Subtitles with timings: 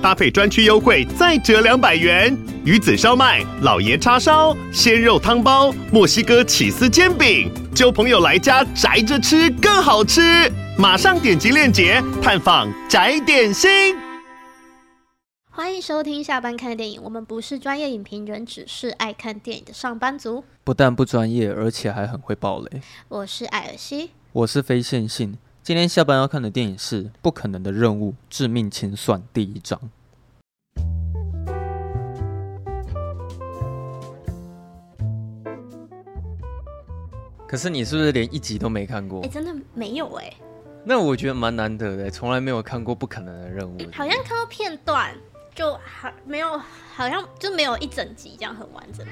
[0.00, 2.36] 搭配专区优惠再折两百元。
[2.64, 10.50] 鱼子烧麦、老爷叉烧、鲜肉汤包、墨西哥起司煎饼，揪朋友来家宅着吃更好吃。
[10.78, 13.96] 马上点击链接探访宅点心。
[15.50, 20.44] 欢迎收听下班看电影，我们不是专业影评人，只是爱看电影的上班族。
[20.62, 22.80] 不但不专业，而且还很会爆雷。
[23.08, 25.36] 我是艾尔西，我是非线性。
[25.68, 29.78] 今天下班要看的电影是《不可能的任务：致命清算》第一章。
[37.46, 39.22] 可是你是不是连一集都没看过？
[39.22, 40.32] 哎，真的没有哎。
[40.84, 43.76] 那我觉得蛮难得的，从来没有看过《不可能的任务》。
[43.94, 45.14] 好像看到片段，
[45.54, 46.56] 就还没有，
[46.94, 49.06] 好像就没有一整集这样很完整。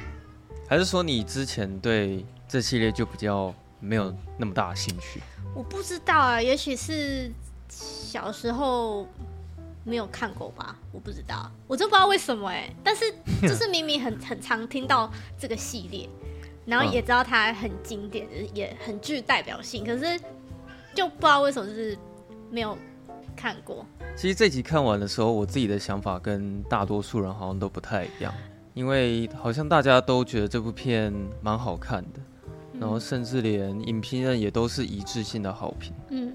[0.66, 5.20] 还是说你之前对这系列就比较没有那么大的兴趣？
[5.56, 7.32] 我不知道啊，也许是
[7.70, 9.06] 小时候
[9.84, 12.70] 没有看过吧，我不知道，我真不知道为什么哎。
[12.84, 16.06] 但是就 是明明很很常听到这个系列，
[16.66, 20.20] 然后也知道它很经典，嗯、也很具代表性，可是。
[20.94, 21.94] 就不知道为什么是
[22.50, 22.74] 没有
[23.36, 23.84] 看过。
[24.16, 28.32] 其实这集看完的时候，我自己的想法跟大多数人好像都不太一样，
[28.72, 31.12] 因为好像大家都觉得这部片
[31.42, 32.24] 蛮好看的，嗯、
[32.80, 35.92] 然后甚至连影评人也都是一致性的好评。
[36.10, 36.34] 嗯，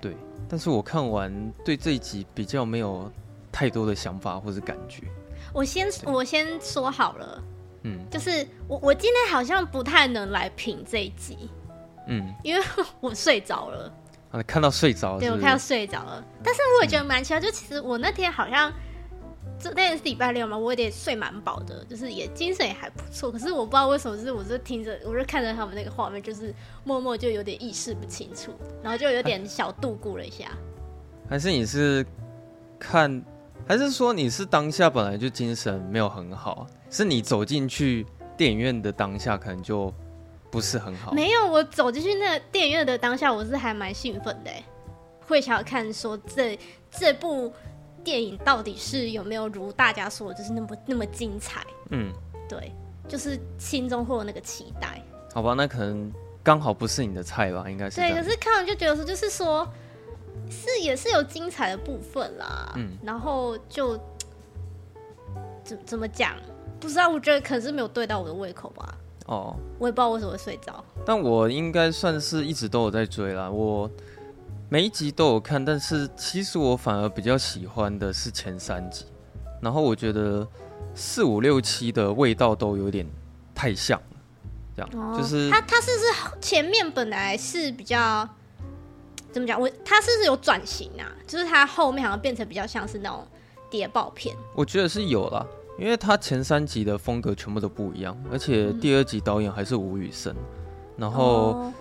[0.00, 0.16] 对。
[0.48, 1.32] 但是我看完
[1.64, 3.10] 对这一集比较没有
[3.50, 5.04] 太多的想法或是感觉。
[5.52, 7.42] 我先我先说好了，
[7.82, 11.48] 嗯，就是我我今天好像不太能来评这一集。
[12.08, 12.62] 嗯，因为
[13.00, 13.92] 我睡着了，
[14.30, 18.72] 啊，看到睡着了，对，我看到睡着了，但是我也觉得蛮奇怪，就其实我那天好像，
[19.62, 30.50] 这那天是礼拜六嘛，我有点睡蛮饱的，就是也精神也还不错，可是我不知道为什么，就是我就听着，我就看着他们那个画面，就是默默就有点意识不清楚，然后就有点小度过了一下。
[31.30, 32.04] 还是你是
[32.78, 33.24] 看，
[33.68, 38.04] 还是说你是当下本来就精神没有很好，是你走进去
[38.36, 39.94] 电影院的当下可能就。
[40.50, 41.14] 不是很好。
[41.14, 44.50] 没有，我走进去那电影院的当下，我是还蛮兴奋的，
[45.26, 46.58] 会想要看说这
[46.90, 47.50] 这部
[48.04, 51.64] 电影到底是有没有如大家说的，就是那么那么精彩。
[51.90, 52.12] 嗯，
[52.48, 52.72] 对，
[53.08, 55.02] 就是心中会有那个期待。
[55.34, 56.12] 好吧，那可能
[56.42, 57.96] 刚好不是你的菜吧，应该是。
[57.96, 59.66] 对，可是看完就觉得说，就是说，
[60.50, 62.72] 是也是有精彩的部分啦。
[62.76, 63.98] 嗯，然后就
[65.64, 66.34] 怎怎么讲，
[66.80, 68.94] 不知道，我觉得可能是没有对到我的胃口吧。
[69.26, 73.48] 哦，我也不知道为什么会睡着，但我应该算是一直都有在追啦。
[73.48, 73.88] 我
[74.72, 79.04] 每一集都有看，但是其实我反而比较喜欢的是前三集。
[79.60, 80.48] 然后我觉得
[80.94, 83.06] 四五六七的味道都有点
[83.54, 84.16] 太像了，
[84.74, 88.26] 这样、哦、就是他他是不是前面本来是比较
[89.30, 89.60] 怎么讲？
[89.60, 91.04] 我他是不是有转型啊？
[91.26, 93.28] 就是他后面好像变成比较像是那种
[93.68, 94.34] 谍报片。
[94.54, 95.46] 我觉得是有啦。
[95.78, 100.34] 因为他前三集的风格全部都不一样，而且第二集导演还是吴宇森，
[100.96, 101.74] 然后、哦、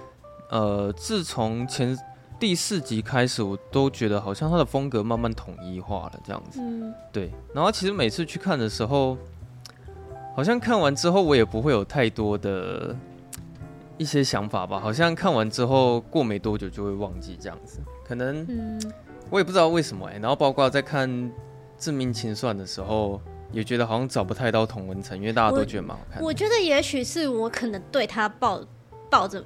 [0.50, 1.98] 呃，自从前
[2.42, 6.60] 第四集开始，我都觉得好像他的风格慢慢统一化了这样子。
[6.60, 7.32] 嗯，对。
[7.54, 9.16] 然后其实每次去看的时候，
[10.36, 12.96] 好像看完之后我也不会有太多的
[14.00, 17.80] 一些想法吧，好像看完之后过没多久就会忘记这样子。
[18.04, 18.44] 可能
[19.30, 20.20] 我也不知道为什么哎、欸。
[20.20, 21.08] 然后包括在看
[21.78, 23.22] 《致命清算》的时候。
[23.54, 26.26] 也觉得好像找不太到同文层，因为大家都觉得蛮好看的。
[26.26, 28.62] 我觉得也许是我可能对他抱
[29.10, 29.44] 抱着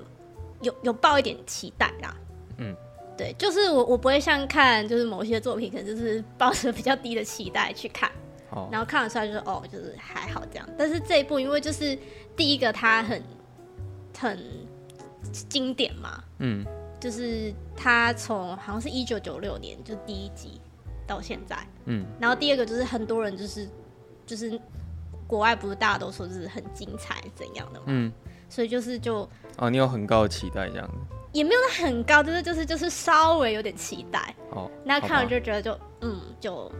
[0.61, 2.15] 有有抱一点期待啦。
[2.57, 2.75] 嗯，
[3.17, 8.11] 对，就是我我不会像看就是某些作品，可能就是抱着比较低的期待去看，
[8.51, 10.69] 哦、然后看了出来就是哦，就是还好这样。
[10.77, 11.97] 但是这一部因为就是
[12.35, 13.23] 第一个它很
[14.17, 14.39] 很
[15.49, 16.65] 经典嘛，嗯，
[16.99, 20.59] 就是它从好像是一九九六年就第一集
[21.07, 23.67] 到现在，嗯，然后第二个就是很多人就是。
[24.27, 24.59] 就是
[25.27, 28.11] 国外不是大家都说就是很精彩怎样的嘛，嗯，
[28.49, 29.17] 所以就是就
[29.57, 30.95] 哦，你有很高的期待这样子，
[31.35, 34.71] 也没有很高，就是就是就是稍微有点期待哦。
[34.85, 36.71] 那看完就觉得就嗯，就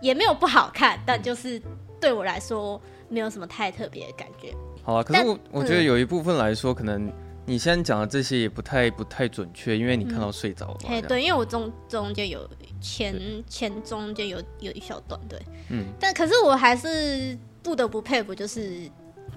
[0.00, 1.60] 也没有不好看，但就是
[2.00, 4.54] 对我来说没有什么太特别的感觉。
[4.84, 7.12] 好啊，可是我我觉得有一部分来说，嗯、可能
[7.44, 10.78] 你现在讲的这些也不太不太准确，因为你看到睡着了。
[10.88, 12.48] 哎、嗯，对，因为我中中间有。
[12.80, 15.40] 前前中间有有一小段对，
[15.70, 18.78] 嗯，但可是我还是不得不佩服，就是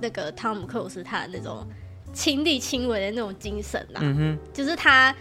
[0.01, 1.65] 那个汤姆克鲁斯他的那种
[2.17, 5.15] 亲力亲为的那种精神啦、啊，嗯哼，就是他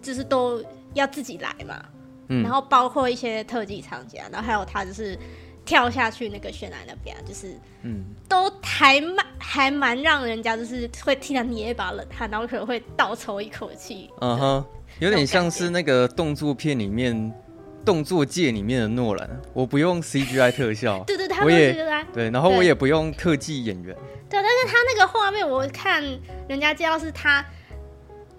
[0.00, 0.64] 就是都
[0.94, 1.84] 要自己来嘛，
[2.28, 5.18] 嗯，然后包括一些特技厂家，然后还有他就是
[5.64, 14.64] 跳下去那个悬崖那边，就是嗯，都还蛮还蛮让人家就是会替他捏一把冷汗，然后可能会倒抽一口气，嗯哼，
[15.00, 17.34] 有点像是那个动作片里面。
[17.84, 21.72] 动作界里面的诺兰，我不用 CGI 特效， 对对，他我也
[22.12, 23.96] 对，然后我也不用特技演员，
[24.28, 26.02] 对，但是他那个画面，我看
[26.48, 27.44] 人家介绍是他，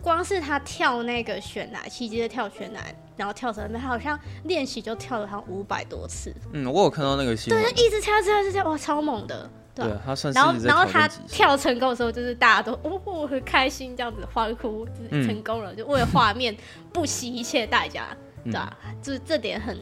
[0.01, 2.81] 光是他跳那个悬崖，奇迹的跳悬崖，
[3.15, 16.55] 然后跳绳，他好像练习就跳了好像五百多次，嗯，我有看到那个新闻，对，一直跳，跳，跳，跳，哇，超猛的，对，对他算是，然后然后他跳成功的时候，就是大家都哦很开心，这样子欢呼，就是成功了，嗯、就为了画面
[16.91, 18.07] 不惜一切代价。
[18.45, 19.77] 对啊，就是这点很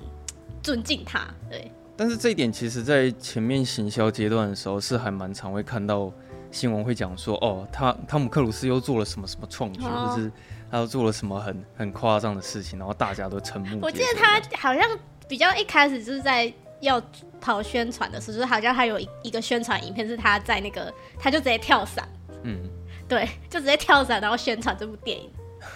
[0.64, 1.28] 尊敬他。
[1.52, 6.12] 对，但是这一点其实，在前面行销阶段的时候，是还蛮常会看到
[6.52, 10.32] 新闻会讲说，哦，他汤姆克鲁斯又做了什么什么创举，哦、就是
[10.70, 13.80] 他又做了什么很很夸张的事情，然后大家都瞠目。
[13.82, 14.84] 我记得他好像
[15.28, 16.52] 比较一开始就是在
[16.82, 17.02] 要
[17.40, 22.08] 跑宣传的时候，就是好像还有一一个宣传影片是他在那个，他就直接跳伞，
[22.44, 22.60] 嗯，
[23.08, 25.30] 对，就直接跳伞，然后宣传这部电影。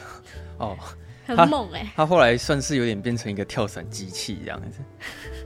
[0.60, 0.78] 哦。
[1.30, 1.90] 很猛哎、欸！
[1.96, 4.80] 他后来算是有点变成一个跳伞机器这样子。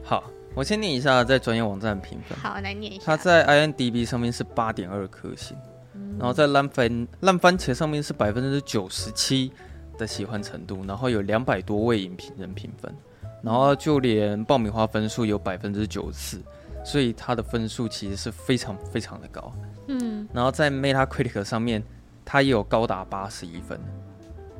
[0.01, 0.23] 好，
[0.55, 2.38] 我先念一下在专业网站的评分。
[2.38, 3.03] 好，来念一下。
[3.05, 5.57] 它在 IMDB 上面是八点二颗星，
[5.95, 9.51] 嗯、然后在烂番烂番茄上面是百分之九十七
[9.97, 12.94] 的喜欢程度，然后有两百多位影评人评分，
[13.41, 16.41] 然后就连爆米花分数有百分之九十四，
[16.85, 19.51] 所以它的分数其实是非常非常的高。
[19.88, 21.83] 嗯，然后在 Metacritic 上面，
[22.23, 23.79] 它也有高达八十一分。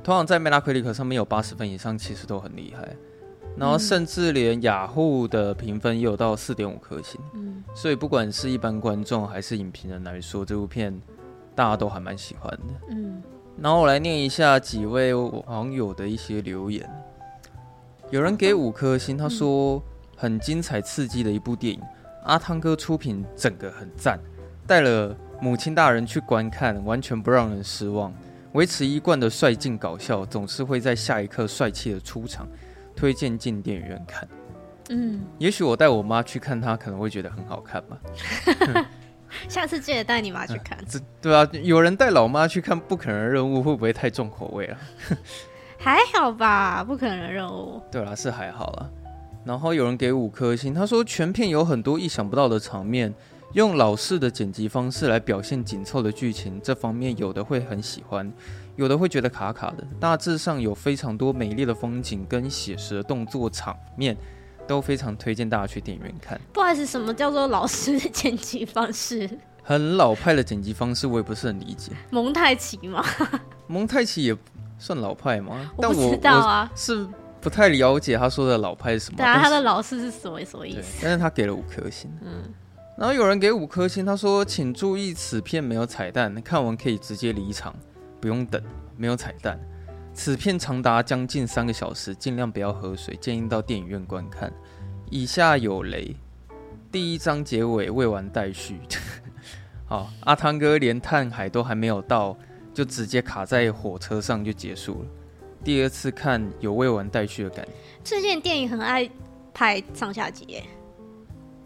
[0.04, 2.94] 通常在 Metacritic 上面有八十分以上，其实都很厉害。
[3.56, 7.20] 然后甚至连雅虎的评分也有到四点五颗星。
[7.34, 10.94] 嗯，所以不管是一般观众还是影评人来说，这部片
[11.56, 12.74] 大家都还蛮喜欢的。
[12.90, 13.22] 嗯，
[13.62, 16.90] 然后我来念一下几位网友的一些留言。
[18.10, 19.82] 有人给五颗星，他说
[20.16, 21.82] 很精彩刺激的一部电影，
[22.26, 24.20] 阿汤哥出品，整个很赞，
[24.68, 28.14] 带了母亲大人去观看，完全不让人失望。
[28.54, 32.48] 维持一贯的帅劲搞笑，总是会在下一刻帅气的出场，
[32.95, 34.28] 推荐进电影院看。
[34.90, 37.98] 嗯，也许我带我妈去看，她可能会觉得很好看吧。
[39.48, 40.78] 下次记得带你妈去看。
[40.88, 44.78] 这对啊，有人带老妈去看不可能的任务，会不会太重口味了？
[45.80, 47.81] 还好吧，不可能的任务。
[47.92, 48.90] 对啦，是还好啦。
[49.45, 53.13] 然后有人给五颗星，他说全片有很多意想不到的场面。
[53.54, 58.31] 用老式的剪辑方式来表现紧凑的剧情，这方面有的会很喜欢，
[58.75, 59.86] 有的会觉得卡卡的。
[60.00, 64.18] 大致上有非常多美丽的风景跟写实的动作场面，
[64.68, 66.40] 都非常推荐大家去电影院看。
[66.52, 69.30] 不好意思，什么叫做老师的剪辑方式？
[69.64, 71.92] 很老派的剪辑方式，我也不是很理解。
[72.10, 73.04] 蒙太奇吗？
[73.68, 74.36] 蒙太奇也
[74.78, 75.72] 算老派吗？
[75.78, 77.08] 我不知道啊，是
[77.40, 79.18] 不太了解他说的老派是什么。
[79.18, 81.00] 对啊，他的老式是什么什么意思？
[81.02, 82.12] 但是他给了五颗星。
[82.22, 82.54] 嗯。
[82.96, 87.74] 然后有人给五颗星，他说：“请注意，此片没有彩蛋，看完可以直接离场，
[88.24, 88.64] 不用等，
[88.96, 89.60] 没有彩蛋。
[90.14, 94.50] 此片长达将近三个小时，尽量不要喝水，建议到电影院观看。
[95.10, 96.16] 以下有雷，
[96.90, 98.80] 第一章结尾未完待续。
[99.86, 102.38] 好，阿汤哥连探海都还没有到，
[102.74, 105.10] 就直接卡在火车上就结束了。
[105.62, 107.71] 第二次看有未完待续的感觉。
[108.06, 109.09] 最近电影很爱
[109.54, 110.64] 拍上下集耶。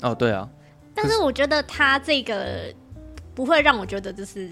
[0.01, 0.50] 哦，对啊。”
[0.96, 2.74] 但是我觉得他这个
[3.36, 4.50] 不会让我觉得就是，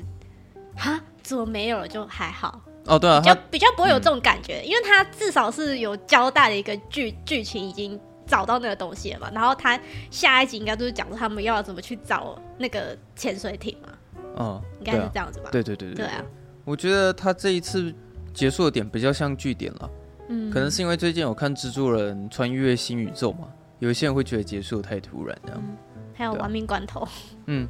[0.76, 2.62] 哈，怎么没有了就还好。
[2.86, 9.80] 哦，对啊，比较比较不会有这种感觉，嗯、因为他至少是有交代的一个剧剧情已经找到那个东西了嘛，然后他
[10.12, 13.90] 下一集应该就是讲他们要怎么去找那个潜水艇嘛，
[14.36, 15.50] 哦，应该是这样子吧？
[15.52, 16.06] 对对对对，对。
[16.06, 16.24] 啊，
[16.64, 17.92] 我觉得他这一次
[18.34, 19.90] 结束的点比较像据点了，
[20.30, 23.48] 嗯，可能是因为最近有看蜘蛛人穿越新宇宙嘛，
[23.80, 25.60] 有一些人会觉得结束太突然这样。
[25.60, 25.76] 嗯
[26.18, 27.06] 还有亡命关头，
[27.48, 27.68] 嗯，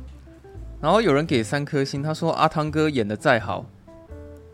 [0.85, 3.65] 然后有人给三颗星，他说阿汤哥演的再好，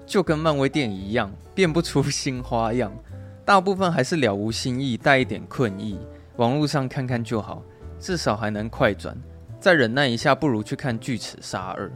[0.06, 2.90] 就跟漫威电影一样，变不出新花样，
[3.44, 6.00] 大部分还是了无新意，带一点困意，
[6.38, 7.62] 网络上看看就好，
[8.00, 9.14] 至少还能快转，
[9.60, 11.92] 再忍耐一下，不如去看巨齿鲨二。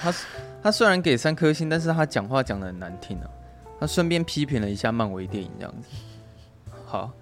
[0.00, 0.14] 他
[0.62, 3.28] 他虽然给三颗星，但是他讲话讲得很难听啊，
[3.78, 5.88] 他顺便批评了一下漫威电影这样子。
[6.86, 7.12] 好，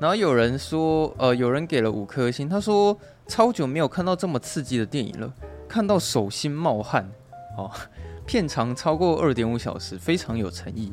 [0.00, 2.98] 然后有人说，呃，有人给了五颗星，他说。
[3.28, 5.32] 超久没有看到这么刺激的电影了，
[5.72, 7.10] 看到手心冒汗
[7.56, 7.70] 哦。
[8.26, 10.92] 片长超过二点五小时，非常有诚意。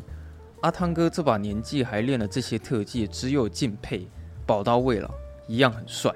[0.61, 4.07] 阿汤哥这把年纪还练了这些特技，只有敬佩。
[4.47, 5.11] 宝刀未老，
[5.47, 6.11] 一样很帅。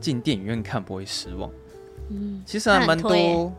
[0.00, 1.50] 进电影院看不会失望。
[2.10, 3.52] 嗯，其实还蛮多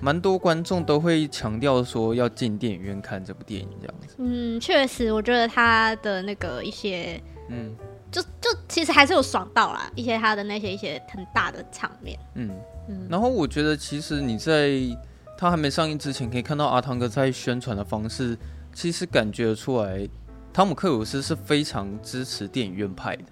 [0.00, 4.14] 蛮多观众都会强调说要进电影院看这部电影这样子。
[4.18, 7.74] 嗯，确实，我觉得他的那个一些，嗯，
[8.10, 12.18] 就就其实还是有爽到啦，一些他的那些一些很大的场面。
[12.34, 12.50] 嗯
[12.88, 13.06] 嗯。
[13.10, 14.78] 然后我觉得其实你在
[15.36, 18.36] 他还没上映之前，可以看到阿汤哥在宣传的方式，
[18.72, 20.08] 其实感觉出来，
[20.52, 23.24] 汤姆克鲁斯是非常支持电影院派的，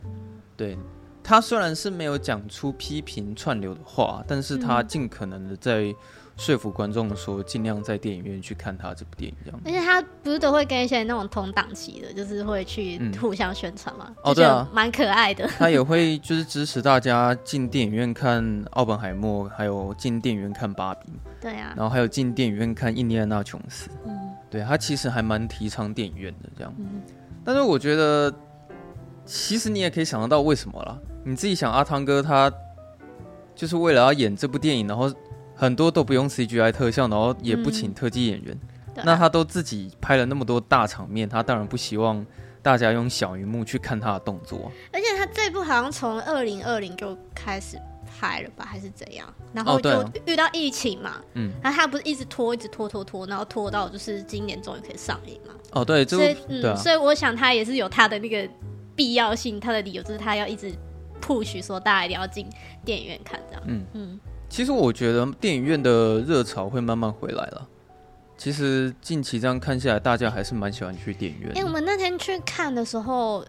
[0.56, 0.78] 对。
[1.24, 5.94] 他虽然是没有讲出批评串流的话，但是他尽可能的在
[6.42, 9.60] 说服观众说，尽量在电影院去看他这部电影这样。
[9.64, 14.12] 而且他不是都会跟一些那种同档期的，就是会去互相宣传嘛？
[14.24, 15.46] 哦，对啊，蛮可爱的。
[15.56, 21.06] 他也会就是支持大家进电影院看《奥本海默》，还有进电影院看《芭比》。
[21.40, 21.72] 对啊。
[21.76, 23.88] 然后还有进电影院看《印第安纳琼斯》。
[24.04, 24.12] 嗯。
[24.50, 26.74] 对，他其实还蛮提倡电影院的这样。
[26.76, 27.00] 嗯。
[27.44, 28.34] 但是我觉得，
[29.24, 30.98] 其实你也可以想得到为什么啦。
[31.22, 32.52] 你自己想，阿汤哥他
[33.54, 35.08] 就是为了要演这部电影，然后
[35.62, 38.58] 很多都不用 CGI 特效，然后也不请特技演员，
[38.96, 42.26] 嗯、那他都自己拍了那么多大场面，他当然不希望
[42.60, 44.72] 大家用小荧幕去看他的动作。
[44.92, 49.32] 而且他这部好像从二零二零就开始拍了吧，还是怎样？
[49.52, 55.54] 然后就遇到疫情嘛，嗯，然后他不是一直拖，一直拖拖拖，然后拖到就是今年终于可以上映嘛。
[55.70, 58.48] 哦，对，所以嗯，啊、所以我想他也是有他的那个
[58.96, 60.74] 必要性，他的理由就是他要一直。
[61.24, 62.44] push 说大家一定要进
[62.84, 63.62] 电影院看这样。
[63.68, 64.20] 嗯嗯，
[64.52, 67.66] 其实我觉得电影院的热潮会慢慢回来了。
[68.36, 71.48] 其实近期这样看下来，大家还是蛮喜欢去电影院。
[71.52, 73.42] 哎、欸，我们那天去看的时候，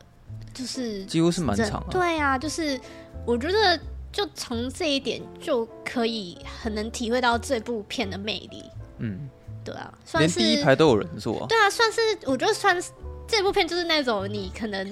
[0.54, 1.86] 就是几乎是满场。
[1.92, 2.80] 对啊，就是
[3.26, 3.78] 我觉得
[4.14, 8.64] 就从这一点就可以很能体会到这部片的魅力。
[9.00, 9.30] 嗯，
[9.66, 11.46] 对啊，算是连第一排都有人坐。
[11.50, 12.92] 对啊，算是我觉得算是
[13.28, 14.90] 这部片就是那种你可能。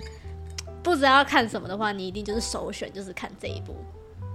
[0.84, 3.76] 不知道要看什么的话，你一定就是首选，就是看这一部。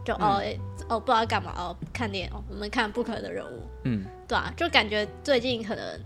[0.06, 0.40] 就哦、
[0.88, 3.58] 哦，不知道干嘛哦，看电影哦，我们看《不可能的人物》。
[3.84, 6.00] 嗯，对啊，就感觉最近可能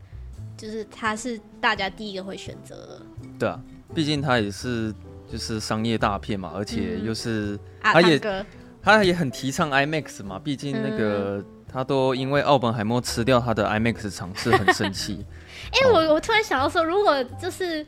[0.57, 3.03] 就是他是大家第一个会选择的。
[3.39, 3.61] 对啊，
[3.95, 4.93] 毕竟他也是
[5.31, 8.47] 就是商业大片嘛，而且又是、嗯、他也、啊、
[8.83, 15.25] 他也很提倡 IMAX 嘛，毕竟那个、嗯、他都因为奥本海默吃掉他的 IMAX 场次很生气。
[15.73, 17.87] 哎、欸，我我突然想到说，如果就是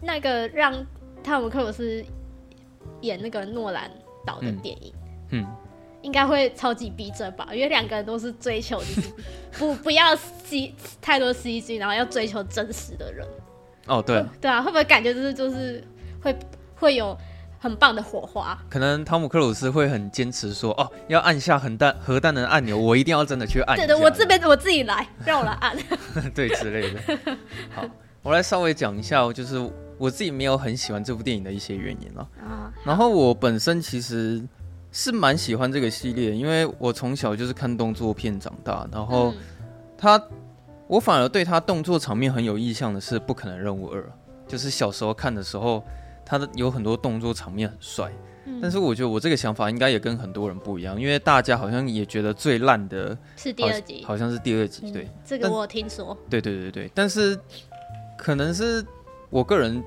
[0.00, 0.84] 那个让。
[1.22, 2.02] 汤姆克鲁斯
[3.02, 3.90] 演那个诺兰
[4.24, 4.90] 导的电影，
[5.30, 5.46] 嗯，嗯
[6.02, 7.48] 应该会超级逼真吧？
[7.52, 8.80] 因为两个人都是追求
[9.58, 13.26] 不不要 C 太多 CG，然后要追求真实的人。
[13.86, 15.82] 哦，对，对啊，会不会感觉就是就是
[16.22, 16.34] 会
[16.74, 17.16] 会有
[17.58, 18.58] 很棒的火花？
[18.68, 23.76] 可能汤姆克鲁斯会很坚持说，哦，要按下核弹核弹的按钮，我一定要真的去按。
[23.76, 25.76] 对的，我这边我自己来，让我来按。
[26.34, 27.36] 对之类的。
[27.74, 27.84] 好，
[28.22, 29.70] 我来稍微讲一下，就是。
[30.00, 32.26] 我自己没有很喜欢这部电影的一些原因了。
[32.40, 34.42] 啊，然后我本身其实
[34.92, 38.86] 是蛮喜欢这个系列，因为我从小就是看动作片长大。
[38.92, 39.32] 然后
[39.96, 40.22] 他，
[40.86, 44.00] 我反而对他动作场面很有印象的是《不可能任务二》，
[44.46, 45.82] 就是小时候看的时候，
[46.24, 48.12] 他的有很多动作场面很帅。
[48.60, 54.90] 但是我觉得我这个想法应该也跟很多人不一样，因为大家好像也觉得最烂的是第二集，好像是第二集。
[54.90, 56.16] 对，这个我听说。
[56.28, 57.38] 对对对对，但是
[58.16, 58.84] 可能是。
[59.32, 59.80] 我个人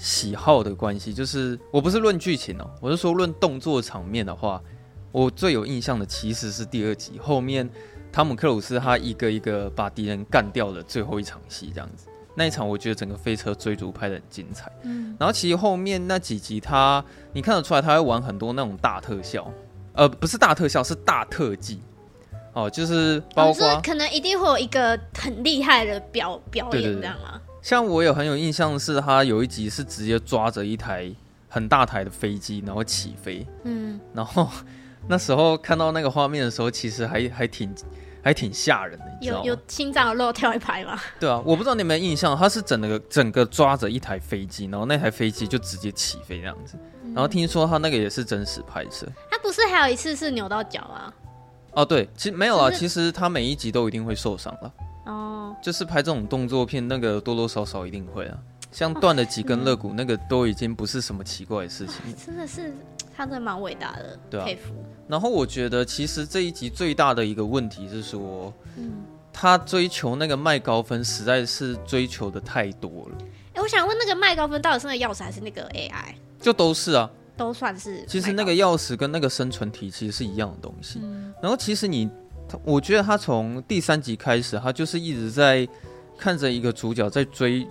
[0.00, 4.60] 喜好的关系，就是我不是论剧情哦，我是说论动作场面的话，
[5.12, 7.68] 我最有印象的其实是第二集后面，
[8.10, 14.72] 汤姆克鲁斯他一个一个把敌人干掉的最后一场戏，这样子，那一场我觉得整个飞车追逐拍的很精彩。
[14.84, 17.04] 嗯，然后其实后面那几集他，
[17.34, 19.52] 你看得出来他会玩很多那种大特效，
[19.92, 21.82] 呃，不是大特效，是大特技，
[22.54, 27.38] 哦，就是包括、哦、可能一定会有一个很厉害的表表演，这样吗？
[27.62, 31.10] 像我有很有印象的是，他有一集是直接抓着一台
[31.48, 33.46] 很大台的飞机，然后起飞。
[33.64, 34.48] 嗯，然后
[35.06, 37.74] 那时候看到那个画面的时候，其实还还挺
[38.22, 39.44] 还挺吓人的，你知道？
[39.44, 40.98] 有有心脏漏跳一拍吗？
[41.18, 46.78] 对啊，我不知道你有没有印象，他是整个整个抓着一台飞机，然后那台飞机就直接起飞这样子。
[47.14, 49.06] 然后听说他那个也是真实拍摄。
[49.30, 51.12] 他不是还有一次是扭到脚啊？
[51.72, 54.72] 哦，对，其实没有啊，其实他每一集都一定会受伤了。
[55.10, 58.38] 哦，就是拍这种动作片，那个多多少少一定会啊，
[58.70, 61.96] 像断了几根肋骨，那个都已经不是什么奇怪的事情。
[62.24, 62.72] 真的是，
[63.16, 64.72] 他真的蛮伟大的，对啊，佩服。
[65.08, 69.02] 然后我觉得，其实这一集最大的一个问题是说，嗯，
[69.32, 73.18] 他追求那个麦高芬实在是追求的太多了。
[73.54, 76.14] 哎，我想问，那个麦高芬到底是那个钥匙还是那个 AI？
[76.40, 78.04] 就都是啊，都算是。
[78.06, 81.00] 其实那个钥匙跟那个生存体其实是一样的东西。
[81.02, 82.08] 嗯，然后其实你。
[82.64, 85.68] 我觉得他从第三集开始，他就是一直在
[86.18, 87.66] 看着一个主角在追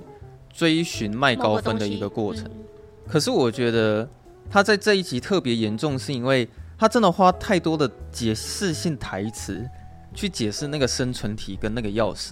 [0.51, 2.45] 追寻麦高芬的一个过程。
[2.45, 2.63] 嗯、
[3.07, 4.07] 可是我觉得
[4.49, 9.67] 他在这一集特别严重，是因为他真的花太多的解释性台词
[10.13, 12.31] 去解释那个生存体跟那个钥匙，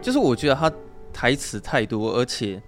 [0.00, 0.72] 就是我觉得他
[1.12, 2.62] 台词太多，而且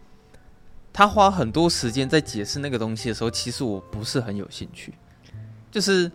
[0.93, 4.93] 他花很多时间在解释那个东西的时候，其实我不是很有兴趣。
[5.71, 6.11] 就是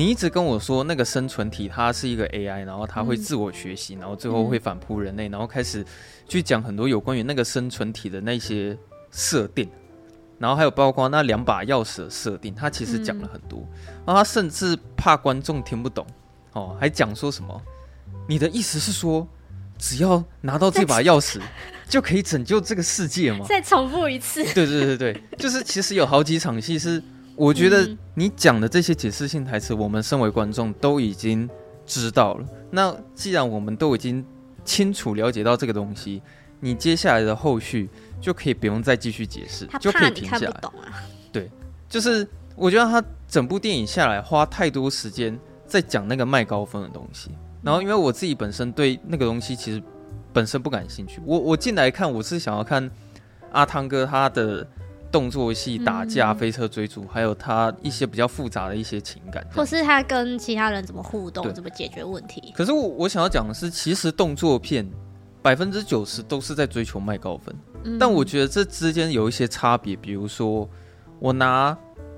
[0.00, 5.84] 你一直跟我说那个生存体它是一个 AI，然后它会自我学习，然后最后会反扑人类，然后开始
[6.26, 8.74] 去讲很多有关于那个生存体的那些
[9.10, 9.68] 设定。
[10.38, 16.06] 然后还有包括那两把钥匙的设定，他其实讲了很多，嗯、然后他甚至怕观众听不懂，
[16.54, 17.60] 哦，还讲说什么？
[18.26, 19.28] 你的意思是说，
[19.76, 21.42] 只要拿到这把钥匙，
[21.90, 23.44] 就可以拯救这个世界吗？
[23.46, 24.42] 再重复一次。
[24.54, 27.02] 对对对对，就是其实有好几场戏是，
[27.36, 31.48] 我觉得你讲的这些解释性台词，我们身为观众都已经
[31.86, 32.46] 知道了。
[32.70, 34.24] 那既然我们都已经
[34.64, 36.22] 清楚了解到这个东西，
[36.60, 37.88] 你接下来的后续。
[38.20, 40.60] 就可以不用再继续解释，就可以停下来。
[41.32, 41.50] 对，
[41.88, 47.30] 就是我觉得他整部电影下来花太多时间在讲那个麦高分的东西，
[47.62, 49.82] 然后因为我自己本身对那个东西其实
[50.34, 52.90] 本身不感兴趣，我我进来看我是想要看
[53.52, 54.68] 阿汤哥他的
[55.10, 62.52] 动作戏、打架、飞车追逐，还有他一些比较复杂的一些情感，或是他跟其他人怎么互动、怎么解决问题。
[62.54, 64.88] 可是我我想要讲的是，其实动作片
[65.42, 67.54] 百分之九十都是在追求麦高芬。
[67.98, 70.68] 但我觉得这之间有一些差别，比如说，
[71.18, 71.74] 我拿《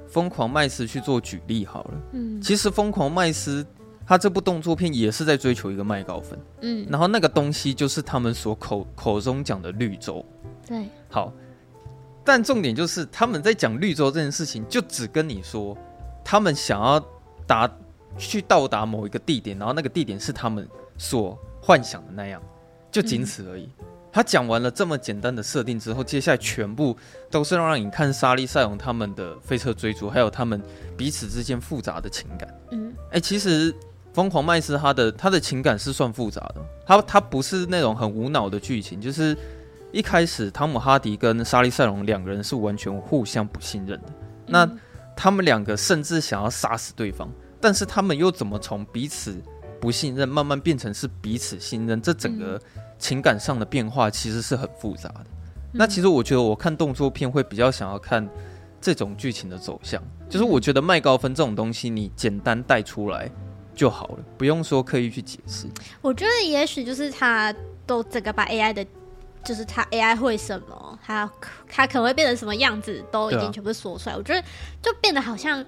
[0.09, 1.95] 疯狂麦斯》去做举例好了。
[2.13, 3.63] 嗯，其实《疯狂麦斯》
[4.05, 6.39] 他这部动作片也是在追求一个麦高分。
[6.63, 10.25] 嗯，然后那个东西就是他们所口口中讲的绿洲。
[10.67, 11.33] 对，好。
[12.25, 15.77] 但重点就是他们在讲绿洲这件事情，就只跟你说
[16.25, 16.99] 他们想要
[17.47, 17.71] 达
[18.19, 22.43] 去到达某一个地点，然后那个地点是他们所幻想的那样，
[22.91, 23.65] 就仅此而已。
[23.81, 26.95] 嗯他讲完了这么简单的设定之后，接下来全部
[27.31, 30.61] 都是让你看莎莉赛隆他们的飞车追逐，还有他们
[30.99, 32.47] 彼此之间复杂的情感。
[32.73, 33.75] 嗯，哎，其实
[34.13, 39.35] 疯狂麦斯他的他的情感是算复杂的，他他不是那种很无脑的剧情，就是
[39.93, 44.09] 一开始汤姆哈迪跟莎莉赛隆两个人是完全互相不信任的，
[44.47, 44.69] 那
[45.17, 47.29] 他们两个甚至想要杀死对方，
[47.61, 49.41] 但是他们又怎么从彼此
[49.81, 52.03] 不信任慢慢变成是彼此信任？
[52.03, 52.61] 这整个。
[52.99, 55.27] 情感上的变化其实是很复杂的。
[55.73, 58.25] 那其实我觉得我看动作片会比较想要看
[58.81, 63.29] 这种剧情的走向，就是我觉得麦高芬这种东西你简单带出来
[63.75, 65.67] 就好了，不用说刻意去解释。
[66.01, 67.53] 我觉得也许就是他
[67.85, 68.87] 都整个把 AI 的，
[69.45, 71.31] 就是他 AI 会什么，他
[71.69, 74.17] 他可能会变成什么样子，都已经全部说出来。
[74.17, 74.43] 我觉得
[74.83, 75.65] 就变得好像。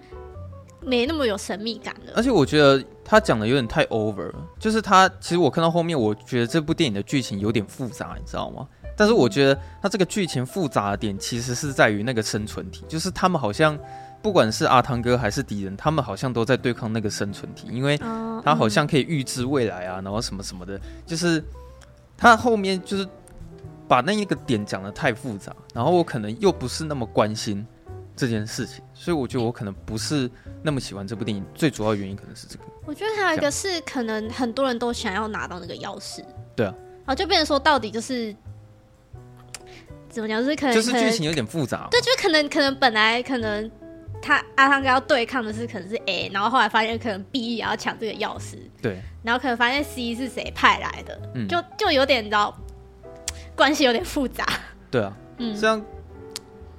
[0.87, 4.35] 没那么有神秘感了，而且我觉得他讲的有点太 over 了。
[4.59, 8.69] 就是他其实我看到后面，我觉得这部电影的剧情有点复杂，你知道吗？
[8.95, 13.79] 但是我觉得他这个剧情复杂的点，其实是在于那个生存体，就是他们好像
[14.21, 17.97] 不管是阿汤哥还是敌人，他们好像都在对抗那个生存体，因为
[18.45, 21.43] 他好像可以预知未来啊，然后什么什么的，就是
[22.15, 23.09] 他后面就是
[23.89, 27.67] 把那一个点讲的太复杂，然后我可能又不是那么关心。
[28.17, 30.31] 这件事情，所以我觉得我可能不是
[30.63, 32.65] 那么喜欢这部电影，最主要原因可能是这个。
[32.87, 36.23] 我觉得还有一个是，可能很多人都想要拿到那个钥匙。
[36.55, 36.73] 对啊。
[36.99, 38.33] 然后就变成说，到底就是
[40.09, 40.41] 怎么讲？
[40.41, 41.89] 就是可能就是剧情有点复杂。
[41.91, 43.69] 对，就是可能可能本来可能
[44.23, 48.59] 他阿汤哥要对抗的是可能是 A，然后后来发现可能 B 也要抢这个钥匙。
[48.81, 49.01] 对。
[49.25, 52.57] 然后可能发现 C 是谁派来的，嗯、就就有点你知道
[53.57, 54.47] 关系有点复杂。
[54.91, 55.17] 对啊。
[55.39, 55.57] 嗯。
[55.57, 55.83] 虽然。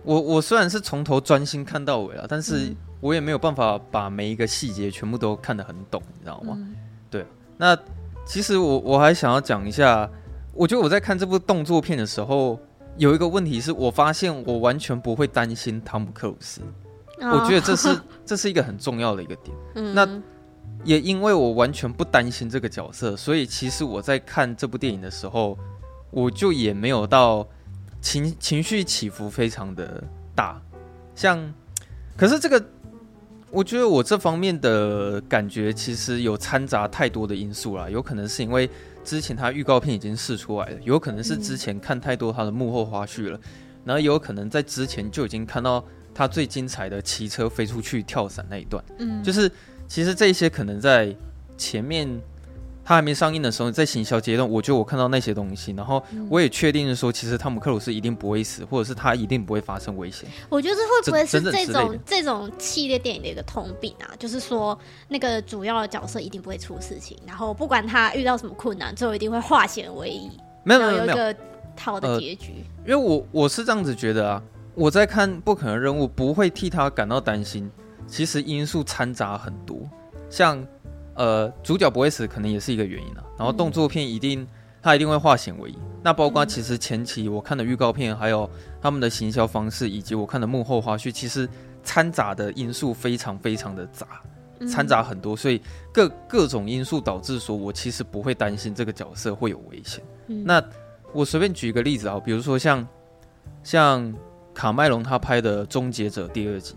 [0.08, 6.54] 我我虽然是从头专心看到尾了，但是我也没有办法把每一个细节全部都看得很懂，你知道吗？
[6.56, 6.76] 嗯、
[7.10, 7.26] 对。
[7.58, 7.76] 那
[8.24, 10.08] 其实我我还想要讲一下，
[10.54, 12.60] 我觉得我在看这部动作片的时候，
[12.98, 16.62] 有一个问题是我发现我完全不会担心汤姆克鲁斯，
[17.22, 19.58] 哦、我觉得这是 这是一个很重要的一个点。
[19.74, 20.08] 嗯、那
[20.84, 25.58] 也因为我完全不担心这个角色，所以其实我在看这部电影的时候，
[26.16, 27.48] 我就也没有到。
[28.02, 30.04] 情情绪起伏非常的
[30.36, 30.62] 大，
[31.16, 31.52] 像，
[32.16, 32.64] 可是这个，
[33.50, 38.70] 我觉得我这方面的感觉其实有掺杂太多的因素啦，有可能是因为
[39.04, 43.40] 之前他预告片已经试出来了，有可能是之前看太多他的幕后花絮了，
[43.84, 49.52] 然后也有可能在之前就已经看到他最精彩的骑车飞出去跳伞那一段，嗯，就是
[49.88, 51.12] 其实这些可能在
[51.58, 52.08] 前面。
[52.86, 60.30] 他还没上映的时候，在行销阶段，我觉得我看到那些东西，然后我也确定的说，其实汤姆克鲁斯一定不会死，或者是他一定不会发生危险。
[60.48, 64.14] 我觉得这会不会是这种这种系列电影的一个通病啊？
[64.20, 70.30] 就是说，那个主要的角色一定不会出事情，然后不管他遇到什么困难，最后一定会化险为夷，
[70.64, 71.36] 没有没有没有，有一个
[71.76, 72.52] 好的结局。
[72.84, 74.44] 呃，因为我我是这样子觉得啊，
[74.76, 77.68] 我在看《不可能任务》，不会替他感到担心。
[78.06, 79.80] 其实因素掺杂很多，
[80.30, 80.64] 像。
[81.16, 83.24] 呃，主角不会死，可能也是一个原因啊。
[83.38, 84.46] 然后动作片一定，
[84.82, 85.78] 他一定会化险为夷。
[86.04, 88.50] 那包括其实前期我看的预告片，还有
[88.82, 91.48] 他们的行销方式，以及我看的幕后花絮，其实
[91.84, 94.06] 掺杂的因素非常非常的杂，
[94.70, 95.62] 掺杂很多，所以
[95.94, 100.04] 各各种因素导致说，我其实不会担心这个角色会有危险。
[100.28, 100.62] 那
[101.14, 102.86] 我随便举一个例子啊，比如说像
[103.64, 104.14] 像
[104.54, 106.76] 卡麦隆他拍的《终结者》第二集，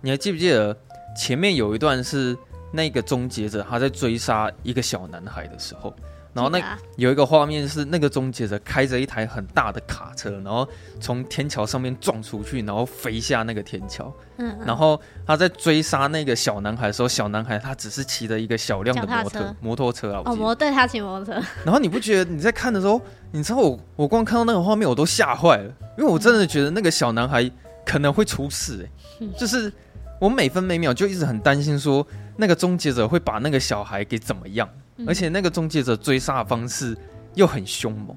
[0.00, 0.76] 你还记不记得
[1.16, 2.36] 前面有一段是？
[2.72, 5.94] 那个终结者他在追杀一个小男孩的时候，
[6.32, 6.60] 然后那
[6.96, 10.68] 有一个画面是那个终结者开着一台很大的卡车，然后
[11.00, 14.12] 从天桥上面撞出去，然后飞下那个天桥。
[14.36, 20.20] 嗯，然后他在追杀那个小男孩的时候，小男孩他只是骑着一个小辆的摩托摩托车啊。
[20.26, 21.42] 哦，摩对他骑摩托车。
[21.64, 23.00] 然后你不觉得你在看的时候，
[23.32, 27.50] 你知道我我光看到那个画面我都吓坏了，因为我真的觉得那个小男孩
[27.86, 29.72] 可能会出事哎、欸， 就是
[30.20, 32.06] 我每分每秒就一直很担心说。
[32.36, 34.68] 那个终结者会把那个小孩给怎么样？
[35.06, 36.96] 而且那个终结者追杀的方式
[37.34, 38.16] 又很凶猛。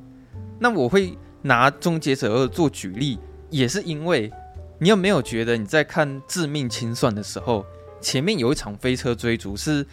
[0.60, 4.32] 那我会拿终结者二做举例，也是因为
[4.77, 7.65] 你有没有觉得你在看《致命清算》的时候，
[8.01, 9.86] 前面有一场飞车追逐是，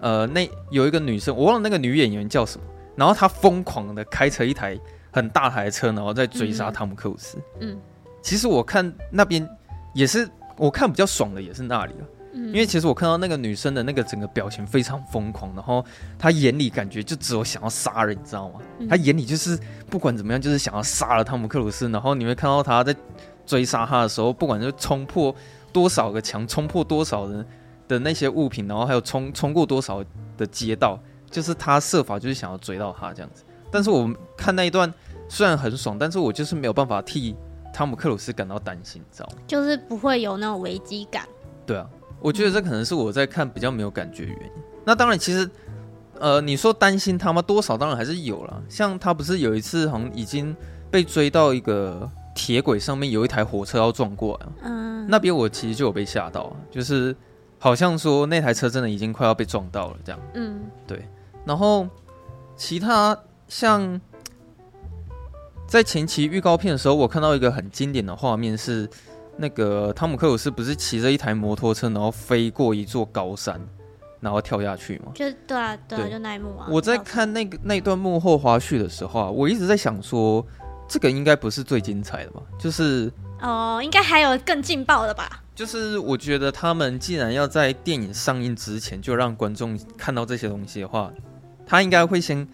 [0.00, 2.64] 呃，那有一个女生，我忘了那个女演员叫什么，
[2.96, 4.78] 然后她疯狂的开着一台
[5.12, 7.38] 很大台的车，然后在追杀汤姆克鲁斯。
[7.60, 7.76] 嗯，
[8.22, 9.48] 其实我看那边
[9.92, 12.04] 也是，我看比较爽的也是那里啊。
[12.46, 15.84] 因为其实我看到那个女生的那个整个表情非常疯狂，然后
[16.18, 18.60] 她眼里感觉就只有想要杀人，你知道吗？
[18.88, 19.58] 她眼里就是
[19.90, 21.88] 不管怎么样，就是想要杀了汤姆克鲁斯。
[21.90, 22.94] 然后你会看到她在
[23.44, 25.34] 追杀他的时候，不管是冲破
[25.72, 27.44] 多少个墙，冲破多少人
[27.86, 30.04] 的那些物品，然后还有冲冲过多少
[30.36, 30.98] 的街道，
[31.30, 33.44] 就是她设法就是想要追到他这样子。
[33.70, 34.92] 但是我看那一段
[35.28, 37.36] 虽然很爽，但是我就是没有办法替
[37.72, 39.42] 汤姆克鲁斯感到担心，你知道吗？
[39.46, 41.26] 就是不会有那种危机感。
[41.66, 41.86] 对啊。
[42.20, 44.50] 我觉得这可能是我在看比较没有感觉的原因。
[44.84, 45.48] 那当然，其实，
[46.18, 47.40] 呃，你说担心他吗？
[47.40, 48.62] 多少当然还是有了。
[48.68, 50.56] 像他不是有一次好像已经
[50.90, 54.46] 被追到一个铁轨上面，有一台火车要撞过来。
[54.62, 55.06] 嗯。
[55.08, 57.14] 那边我其实就有被吓到，就是
[57.58, 60.20] 好像说那台车真的已经快要被撞到了这样。
[60.34, 60.60] 嗯。
[60.86, 61.06] 对。
[61.44, 61.86] 然后
[62.56, 64.00] 其他像
[65.66, 68.88] 在前期预告片的时候，我看到一个很经典的画面是。
[69.38, 73.60] 那个汤姆克鲁斯不是骑着一台摩托车，然后飞过一座高山，
[74.20, 75.12] 然后跳下去吗？
[75.14, 76.66] 就对啊，对啊，就那一幕啊。
[76.68, 80.44] 我在看那个那段幕后花絮的时候啊，我一直在想说，
[80.88, 82.42] 这个应该不是最精彩的吧？
[82.58, 85.40] 就是哦，应该还有更劲爆的吧？
[85.54, 91.12] 就是我觉得他们既然要在电影上映之前就让观众看到这些东西的话，
[91.66, 92.46] 他应该会先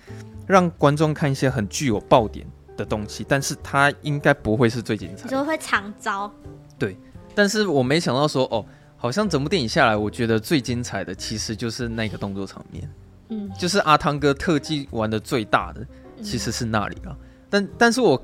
[0.46, 6.30] 让观众看一些很具有爆点的东西，但是他应该不会是最精彩的，就会藏招。
[6.78, 6.96] 对，
[7.34, 8.64] 但是我没想到说哦，
[8.96, 12.90] 好像整部电影下来，我觉得最精彩的其实就是那个动作场面，
[13.28, 15.87] 嗯，就是阿汤哥特技玩的最大的
[16.22, 17.16] 其实是那里了。
[17.48, 18.20] 但但是我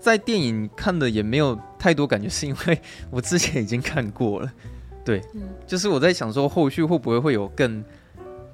[0.00, 4.52] 在电影看的也没有太多感觉，是因为 我之前已经看过了。
[5.04, 5.20] 对，
[5.66, 7.84] 就是我在想说后续会不会会有更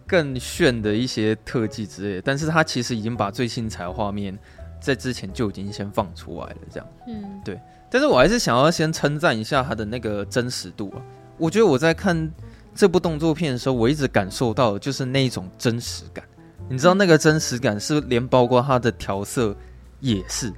[0.07, 4.39] 更炫的一些特技之类的，但是他其实已经把最精彩的画面
[4.81, 7.59] 在之前就已经先放出来了，这样，嗯，对。
[7.91, 11.01] 但是我还是想要先称赞一下他的那个真实度啊！
[11.39, 12.31] 我觉得我在看
[12.75, 16.23] 这部动作片的时候，我一直感受到的就是那种真实感。
[16.69, 19.57] 你知道那个真实感是连包括它的调色
[20.01, 20.53] 也是，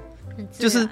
[0.50, 0.88] 就是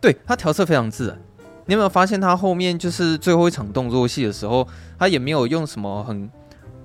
[0.00, 1.18] 对它调色非常自然。
[1.66, 4.66] 你有没有发现他后面就是最后一场动作戏的时候，
[4.98, 6.30] 他也没有用什么很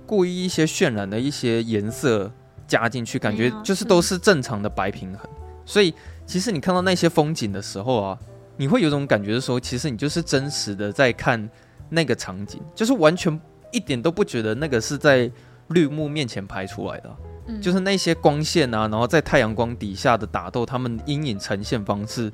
[0.06, 2.30] 故意一些渲染的一些颜色
[2.67, 5.22] 加进去，感觉就是都是正常的白平衡。
[5.65, 5.93] 所以
[6.26, 8.17] 其实你看到那些风景的时候啊。
[8.58, 11.50] 你会有种感觉的时候，其实你就是真实的在看
[11.89, 13.39] 那个场景，就是完全
[13.72, 15.32] 一点都不觉得那个是在
[15.70, 17.15] 绿幕面前拍出来的，
[17.48, 22.32] 嗯，就是那些光线啊，然后在太阳光底下的打斗，他们阴影呈现方式、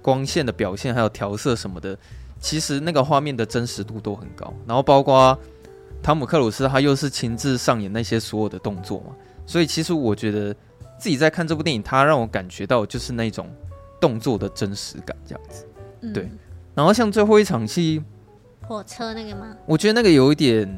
[0.00, 1.96] 光线的表现，还有调色什么的，
[2.40, 4.52] 其实那个画面的真实度都很高。
[4.66, 5.38] 然后包括
[6.02, 10.54] 汤姆克鲁斯，他又是亲自上演那些所有的动作嘛，所以其实我觉得
[10.98, 13.46] 自己在看这部电影，他让我感觉到就是那种。
[14.00, 15.66] 动作的真实感这样子，
[16.02, 16.28] 嗯、对。
[16.74, 18.02] 然后像最后一场戏，
[18.66, 19.56] 火车那个吗？
[19.66, 20.68] 我觉得那个有一点，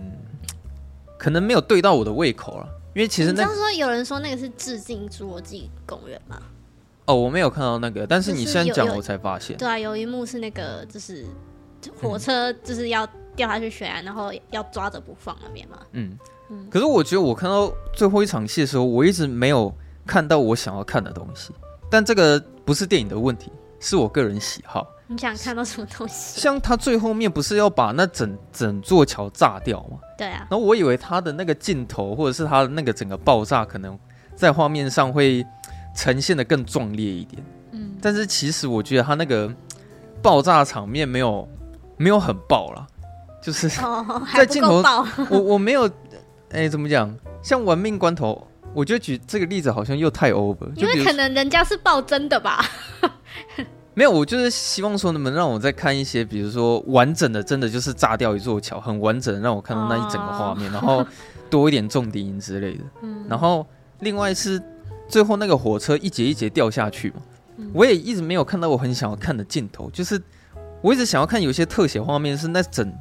[1.18, 2.68] 可能没有对到我的胃口了。
[2.94, 6.40] 因为其实那刚说有人说那个是致敬《侏罗纪公园》吗？
[7.04, 9.56] 哦，我没有看到那个，但是你现在讲我才发现。
[9.56, 11.24] 对啊，有一幕是那个，就是
[12.00, 15.78] 火车就是要掉下去悬崖，然后要抓着不放那边嘛。
[15.92, 16.18] 嗯
[16.50, 16.66] 嗯。
[16.70, 19.72] 可是我觉得我看到最后一场戏的时候，我一直没有
[20.06, 21.52] 看到我想要看的东西。
[21.90, 23.50] 但这个不是电影的问题，
[23.80, 24.86] 是我个人喜好。
[25.06, 26.38] 你想看到什么东西？
[26.38, 29.96] 像他最后面不是要把那整整座桥炸掉吗？
[30.18, 30.46] 对啊。
[30.50, 33.98] 然后我以为他的那个镜头，或者是他的那个整个爆炸，可能
[34.36, 35.42] 在画面上会
[35.96, 37.42] 呈现的更壮烈一点。
[37.72, 37.96] 嗯。
[38.02, 39.50] 但是其实我觉得他那个
[40.20, 41.48] 爆炸场面没有
[41.96, 42.86] 没有很爆啦，
[43.42, 43.66] 就是
[44.36, 44.82] 在镜头，
[45.30, 45.88] 我我没有，
[46.50, 47.16] 哎，怎么讲？
[47.42, 52.64] 像玩命关头，我就举这个例子好像又太 over，因为可能人家是爆真的吧。
[53.94, 61.04] 没有，我就是希望说，能不能让我再看一些，比如说完整的，真的就是炸掉一座桥，很完整的让我看到那一整个画面，然后
[61.50, 62.84] 多一点重低音之类的。
[63.28, 63.66] 然后
[63.98, 64.62] 另外是
[65.08, 67.22] 最后那个火车一节一节掉下去嘛，
[67.72, 70.20] 我也一直没有看到我很想要看的镜头，就是
[70.80, 72.92] 我一直想要看有些特写画面，是那整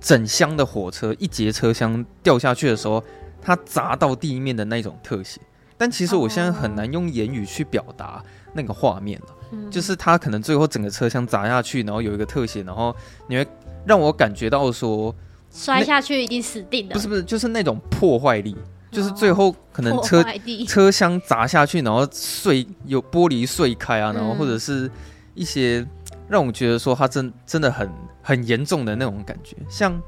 [0.00, 3.00] 整箱的火车一节车厢掉下去的时候，
[3.40, 5.40] 它砸到地面的那种特写。
[5.76, 8.22] 但其实我现在很难用言语去表达
[8.52, 9.26] 那个画面了。
[9.68, 12.94] 就是它可能最后整个车厢砸下去，然后有一个特写，然后
[13.26, 13.44] 你会
[13.84, 15.12] 让我感觉到说
[15.50, 16.92] 摔下去一定死定了。
[16.92, 18.56] 不是不是，就是那种破坏力，
[18.92, 20.24] 就是最后可能车
[20.68, 24.88] 车厢砸下去，然后碎有玻璃碎开啊，然后或者是
[25.34, 25.84] 一些
[26.28, 27.90] 让我觉得说它真真的很
[28.22, 29.56] 很严重的那种感觉。
[29.68, 30.00] 像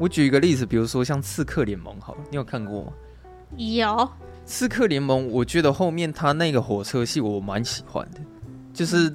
[0.00, 2.92] 我举一个例子，比如说像《刺客联盟》好了，你有看过吗？
[3.58, 3.86] 有
[4.46, 8.20] 《刺客联盟》，我觉得后面他那个火车戏我蛮喜欢的。
[8.72, 9.14] 就是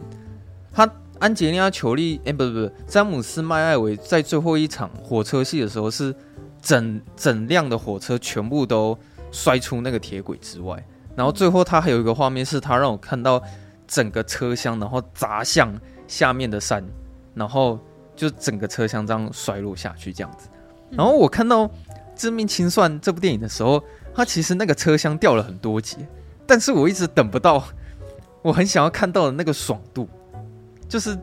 [0.72, 6.16] 他安吉丽娜·裘丽，哎，不不不，詹姆斯·麦艾维在最后一场火车戏的时候，是
[6.62, 8.96] 整整辆的火车全部都
[9.32, 13.42] 摔出那个铁轨之外，然后最后他还有一个画面，是他让我看到
[13.88, 15.76] 整个车厢，然后砸向
[16.08, 16.86] 下面的山，
[17.34, 17.80] 然后
[18.16, 20.48] 就整个车厢这样摔落下去这样子。
[20.92, 21.68] 然后我看到
[22.16, 25.98] 《致命清算》这部电影的时候，它其实那个车厢掉了很多节，
[26.46, 27.64] 但是我一直等不到。
[28.42, 30.08] 我很想要看到的那个爽度，
[30.88, 31.18] 就是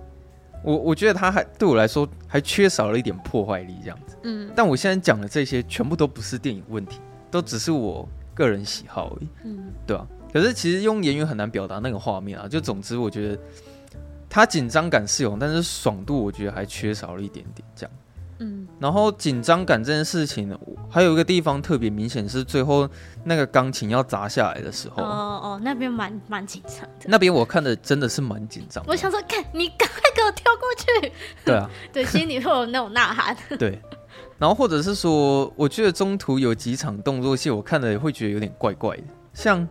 [0.65, 4.17] 我我觉得它还对我来说还缺少了一点破坏力这样子。
[4.25, 6.99] 嗯，但我现在讲的这些全部都不是电影问题，
[7.31, 9.29] 都只是我个人喜好而已。
[9.45, 10.05] 嗯，对啊。
[10.33, 12.49] 可是其实用言语很难表达那个画面啊。
[12.49, 13.39] 就总之，我觉得
[14.29, 17.93] 它紧张感是有，但是爽度我觉得还缺少了一点点这样。
[18.83, 20.59] 嗯，然后紧张感这件事情，
[20.91, 22.89] 还有一个地方特别明显，是最后
[23.25, 25.03] 那个钢琴要砸下来的时候。
[25.03, 25.07] 哦
[25.43, 27.07] 哦，那边蛮蛮紧张的。
[27.07, 28.85] 那边我看的真的是蛮紧张。
[28.89, 31.13] 我想说，看你赶快给我跳过去。
[31.45, 33.37] 对啊， 对，心里会有那种呐喊。
[33.57, 33.81] 对，
[34.39, 39.05] 然后或者是说，我觉得中途有几场动作戏，我看的也会觉得有点怪怪的。
[39.33, 39.67] 像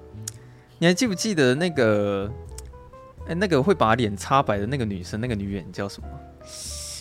[0.79, 2.31] 你还记不记得那个，
[3.27, 6.07] 哎，那个会把脸擦白的那个女生，那个女演员叫什么？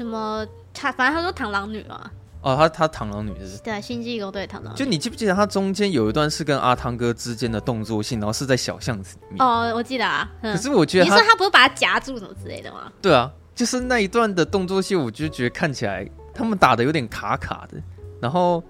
[0.00, 0.46] 什么？
[0.72, 2.10] 他反正他说螳螂女嘛。
[2.42, 3.58] 哦，他他螳螂女是，是？
[3.58, 4.76] 对，星际异攻队螳螂女。
[4.78, 9.46] 就你记不记得他中间有一段是跟阿汤哥之间的动作戏，然后是在小巷子里面。
[9.46, 10.26] 哦，我记得啊。
[10.40, 12.90] 可是我觉得，你说他不是把他夹住什么之类的吗？
[13.02, 17.76] 对啊，就是那一段的动作戏，我就觉得看起来他们打的有点卡卡的。
[18.22, 18.64] 然后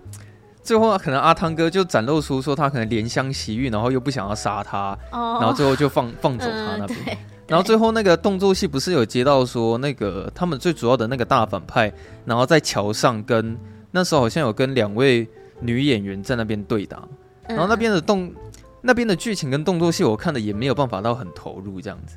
[0.64, 6.98] 最后可能阿汤哥就展露出说他可能怜香惜玉，然后又不想要杀他，哦，然后最后就放放走他那边。
[7.08, 7.16] 嗯
[7.50, 11.92] 然后最后那个动作戏不是有接到说那个他们最主要的那个大反派，
[12.24, 13.58] 然后在桥上跟
[13.90, 17.02] 那时候好像有跟两位女演员在那边对打，
[17.48, 18.32] 然后那边的动
[18.80, 22.16] 那边的剧情跟动作戏我看的也没有办法到很投入这样子，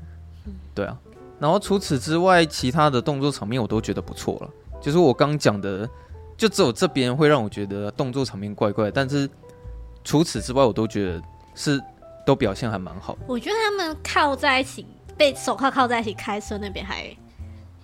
[0.76, 0.96] 对啊。
[1.39, 5.89] 然后除此之外，其他的动作场面我都觉得不错了，就是我刚讲的，
[6.38, 9.28] 就只有这边会让我觉得动作场面怪怪，但是
[10.04, 11.22] 除此之外我都觉得
[11.56, 11.82] 是
[12.24, 13.17] 都表现还蛮好。
[13.26, 14.86] 我觉得他们靠在一起。
[15.17, 17.06] 被手铐铐在一起开车那边还，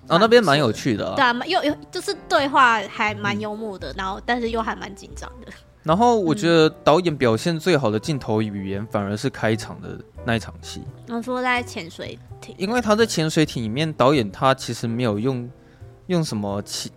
[0.07, 5.51] 哦，那边蛮有趣的，啊，对啊，又又就是对话还蛮幽默的，嗯，然后但是又还蛮紧张的。
[5.81, 10.81] 然后我觉得导演表现最好的镜头语言反而是开场的那一场戏。
[11.07, 15.49] 我说在潜水艇，因为他在潜水艇里面，导演他其实没有用
[16.07, 16.91] 用什么其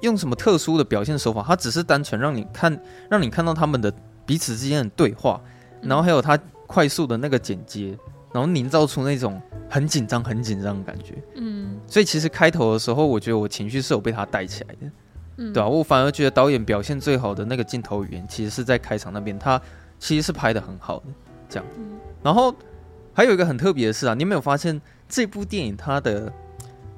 [0.00, 2.80] 用什么特殊的表现手法，他只是单纯让你看，
[3.10, 3.92] 让你看到他们的
[4.24, 5.40] 彼此之间的对话，
[5.82, 7.98] 然后还有他快速的那个剪接。
[8.32, 14.90] 然后营造出那种很紧张、很紧张的感觉，嗯，所以其实开头的时候，我觉得我情绪是有被他带起来的，
[15.36, 19.60] 嗯，对啊，我反而觉得导演表现最好的那个镜头语言，其实是在开场那边，他
[19.98, 21.06] 其实是拍的很好的，
[21.48, 21.66] 这样。
[21.76, 22.54] 嗯，然后
[23.12, 26.32] 还有一个很特别的是啊，你有没有发现这部电影它的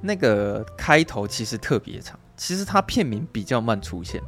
[0.00, 4.22] 那个开头其实特别长，其实它片名比较慢出现，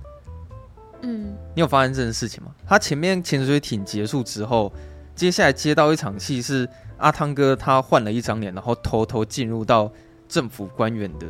[1.02, 2.50] 嗯，你有发现这件事情吗？
[2.66, 4.72] 它前面潜水艇结束之后，
[5.14, 6.68] 接下来接到一场戏是。
[6.98, 9.90] 阿汤哥他换了一张脸，然后偷偷进入到
[10.28, 11.26] 政府官员的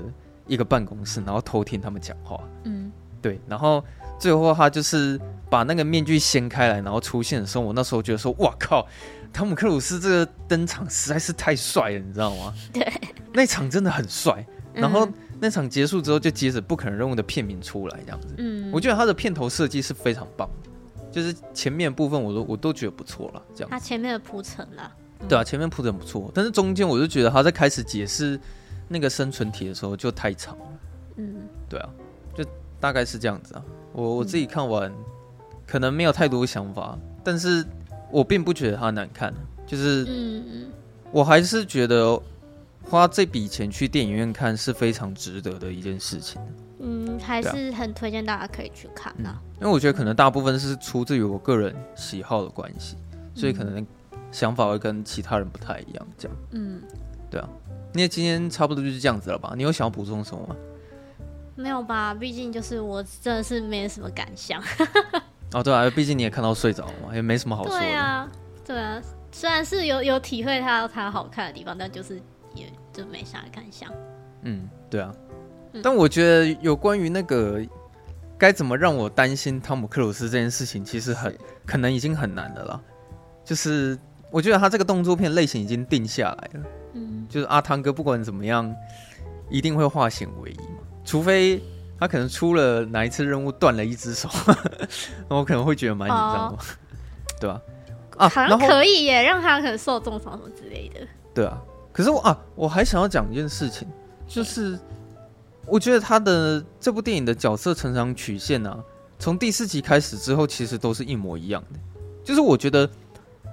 [0.47, 2.41] 一个办公室，然后偷听他们讲话。
[2.65, 3.41] 嗯，对。
[3.49, 3.85] 然后
[4.19, 8.87] 最后他就是把那个面具掀开来，然后出现的时候，我那时候觉得说：“哇靠，
[9.33, 12.87] 汤姆克鲁斯这个登场实在是太帅了，你知道吗？” 对。
[13.33, 14.47] 那场真的很帅。
[14.73, 15.09] 然后
[15.41, 18.35] 那场结束之后，就接着不可能任务的片名出来，这样子。
[18.37, 20.71] 嗯，我觉得他的片头设计是非常棒的，
[21.11, 23.71] 就是前面部分我都我都觉得不错了，这样。
[23.71, 24.93] 他前面的铺陈了。
[25.29, 28.39] 对啊，前面铺陈不错，但是中间我就觉得他在开始解释
[28.89, 30.65] 那个生存体的时候就太长了。
[31.17, 31.35] 嗯，
[31.69, 31.89] 对啊，
[32.35, 32.45] 就
[32.79, 33.65] 大概是这样子啊。
[33.93, 34.93] 我我自己看完，
[35.67, 37.65] 可能没有太多想法，但是
[38.11, 39.33] 我并不觉得它难看，
[39.67, 40.69] 就是嗯，
[41.13, 42.21] 我还是觉得。
[42.89, 46.41] 花这笔钱去电影院看是非常值得的一件事情。
[46.79, 49.29] 嗯，还是很推荐大家可以去看的。
[49.29, 49.55] 啊嗯。
[49.63, 52.95] 因为我觉得可能大部分是出自于我个人喜好的关系，
[53.35, 53.85] 所以可能
[54.31, 56.07] 想法会跟其他人不太一样。
[56.19, 56.83] 这样，嗯，
[57.31, 57.49] 对啊。
[57.93, 59.55] 那今天差不多就是这样子了吧？
[59.57, 60.57] 你有想要补充什么吗？
[61.55, 62.13] 没有吧？
[62.15, 64.63] 毕竟就是我真的是没什么感想。
[65.55, 67.81] 哦，对啊，毕竟你也看到睡着了嘛，也没什么好说的。
[67.81, 68.29] 对啊，
[68.65, 72.21] 对啊，虽然是有有体会它它好看的地方，但就是。
[72.55, 73.93] 也就没啥感想。
[74.41, 75.15] 嗯，对啊。
[75.75, 77.61] 嗯、但我觉得有关于那个
[78.39, 81.37] 该怎么让我担心汤姆克鲁斯这件事情，其实很
[81.67, 82.83] 可能已经很难的了。
[83.45, 83.99] 就是
[84.31, 86.67] 我觉得他这个动作片类型已经定下来了。
[86.95, 88.75] 嗯，就是阿汤哥不管怎么样，
[89.51, 90.79] 一定会化险为夷嘛。
[91.05, 91.63] 除非
[91.99, 94.29] 他可能出了哪一次任务断了一只手，
[95.29, 96.59] 那 我可能会觉得蛮紧张的，哦、
[97.41, 97.63] 对吧、
[98.17, 98.27] 啊？
[98.27, 101.01] 啊，好像可以耶，让他可能受重伤什么之类的。
[101.33, 101.63] 对啊。
[101.93, 103.89] 可是我啊，我还想要讲一件事情，
[104.27, 104.79] 就是
[105.67, 108.79] 我觉得他的这部电影的角色成长曲线啊，
[109.19, 111.79] 从第四集开始之后，其实都是一模一样的。
[112.23, 112.87] 就是我觉得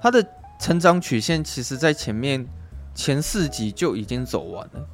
[0.01, 0.25] 他的
[0.63, 2.47] 成长曲线，其实在前面
[2.95, 4.87] 前四集就已经走完了，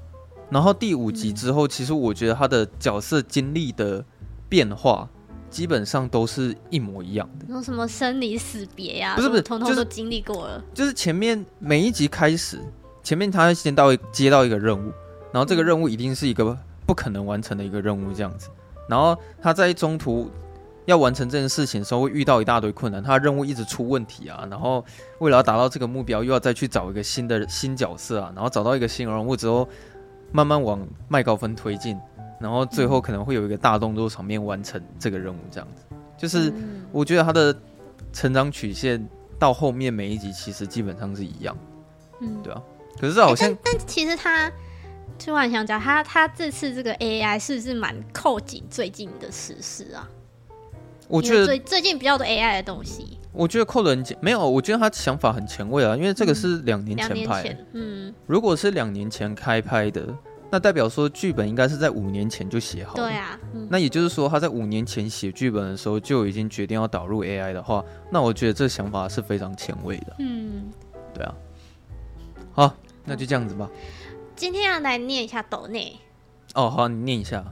[0.49, 4.03] 然后第五集之后，其实我觉得他的角色经历的
[4.49, 5.08] 变化，
[5.51, 7.45] 基本上都是一模一样的。
[7.47, 9.15] 有什么生离死别呀？
[9.15, 10.60] 不是不是，通通都经历过了。
[10.73, 12.60] 就是前面每一集开始。
[13.03, 14.91] 前面他先到接到一个任务，
[15.32, 18.49] 然后这个任务一定是一个不可能完成的一个任务，这样子。
[18.88, 20.32] 然后他在中途
[20.89, 24.45] 要完成这件事情的时候，会遇到一大堆困难，他的任务一直出问题啊。
[24.49, 24.84] 然后
[25.19, 28.32] 为了要达到这个目标，又要再去找一个新的新角色啊。
[28.36, 29.69] 然后找到一个新人物之后，
[30.32, 31.95] 慢慢往麦高芬推进，
[32.39, 35.84] 然后最后可能会有一个大动作场面完成这个任务，这样子。
[36.17, 36.52] 就是
[36.91, 37.56] 我觉得他的
[38.12, 41.56] 成长曲线到后面每一集其实基本上是一样，
[42.19, 42.62] 嗯，对啊。
[42.99, 44.52] 可是好像、欸，但但其实他
[45.19, 50.10] 突然想讲，他他这次这个 AI 是不是蛮扣紧最近的时事啊？
[51.10, 57.58] 我觉得最最近比较多 AI 的东西，我觉得扣的很紧，没有，我觉得他想法很前卫啊，因为这个是两年前拍，的。
[57.74, 60.08] 嗯，如果是两年前开拍的，
[60.50, 70.69] 那代表说剧本应该是在五年前就写好了，对啊，嗯、那也就是说他在五年前写剧本的时候就已经决定要导入 AI 的话，那我觉得这想法是非常前卫的，嗯，
[71.13, 71.36] 对啊，
[72.54, 72.74] 好。
[73.06, 73.67] 那就这样子吧。
[74.36, 75.98] 今天要来念一下抖内。
[76.54, 77.43] 哦，好，你念一下。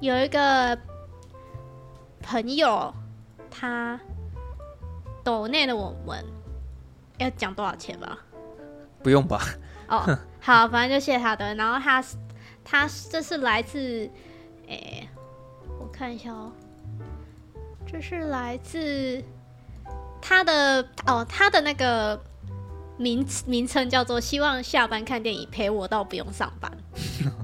[0.00, 0.76] 有一个
[2.22, 2.94] 朋友，
[3.50, 3.98] 他
[5.24, 6.24] 抖内的我们
[7.18, 8.18] 要讲多少钱吧？
[9.02, 9.40] 不用吧？
[9.88, 11.54] 哦，好，反正就谢谢他的。
[11.54, 12.04] 然后他
[12.64, 14.08] 他这是来自，
[14.68, 15.08] 哎、欸，
[15.78, 16.52] 我看一下哦，
[17.86, 19.22] 这是来自
[20.20, 22.20] 他的哦，他的那个。
[22.98, 26.70] 名名称叫做“希望下班看电影陪我到不用上班”，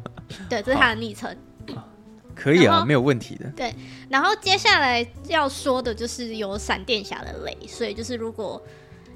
[0.51, 1.35] 对，这是他的昵称。
[2.37, 3.51] 可以啊，没有问题的。
[3.57, 3.75] 对，
[4.09, 8.63] 然后接下来要说的就是有闪电侠的雷，所以就是如果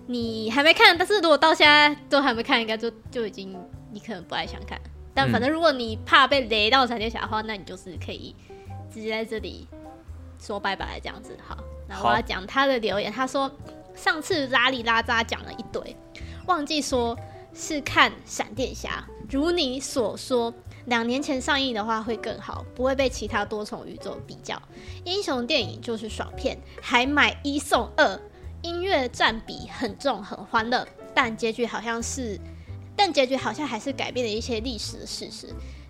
[0.07, 3.57] 你还没看，但是如果到现在都还没看，应该就就已经
[3.93, 4.81] 你可能不太想看。
[5.15, 8.35] 但反正如果你怕被雷到闪电侠的话，那你就是可以
[8.93, 9.69] 直接在这里
[10.41, 11.37] 说拜拜这样子。
[11.47, 13.51] 好，那我要讲他的留言，他说
[13.95, 15.95] 上次拉里拉扎讲了一堆。
[16.47, 17.17] 忘记说
[17.53, 20.53] 是看闪电侠，如你所说，
[20.87, 24.61] 两年前上映的话会更好，不会被其他多重宇宙比较。
[25.05, 28.21] 英雄电影就是爽片，还买一送二，
[28.63, 32.39] 音乐占比很重，很欢乐，但结局好像是，
[32.97, 35.49] 但结局好像还是改变了一些历史的事实，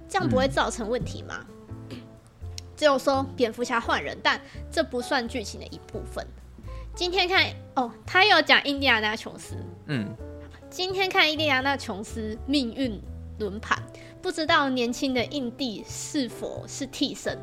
[0.08, 1.44] 这样不会造成问题吗？
[1.90, 1.98] 嗯、
[2.76, 6.26] 只有说蝙蝠侠换人，但这不算剧情的一部分。
[6.94, 9.54] 今天看哦，他又讲印第安纳琼斯，
[9.86, 10.14] 嗯。
[10.68, 13.02] 今天看印第安纳琼斯命运
[13.40, 13.76] 轮盘，
[14.22, 17.38] 不知道年轻的印第是否是替身？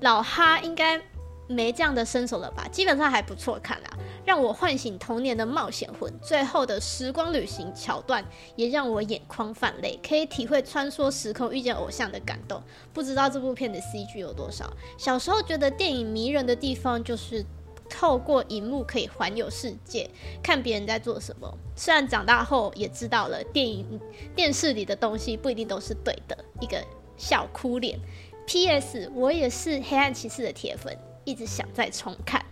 [0.00, 1.00] 老哈应该
[1.48, 2.68] 没这样的身手了吧？
[2.68, 6.12] 基本上还不错看啊，让我唤醒童年的冒险魂。
[6.20, 8.24] 最后的时光旅行桥段
[8.54, 12.62] 也让我眼眶泛泪，可以体会穿梭时空遇见偶像的感动。
[12.92, 14.70] 不知道这部片的 CG 有多少？
[14.96, 17.44] 小时候觉得电影迷人的地方就是
[17.88, 20.08] 透过荧幕可以环游世界，
[20.42, 21.52] 看别人在做什么。
[21.74, 24.00] 虽然长大后也知道了电影、
[24.34, 26.82] 电视里的东西不一定都是对的，一个
[27.16, 27.98] 笑哭脸。
[28.46, 29.10] P.S.
[29.14, 32.42] 我也是黑暗骑士的铁粉，一直想再重看。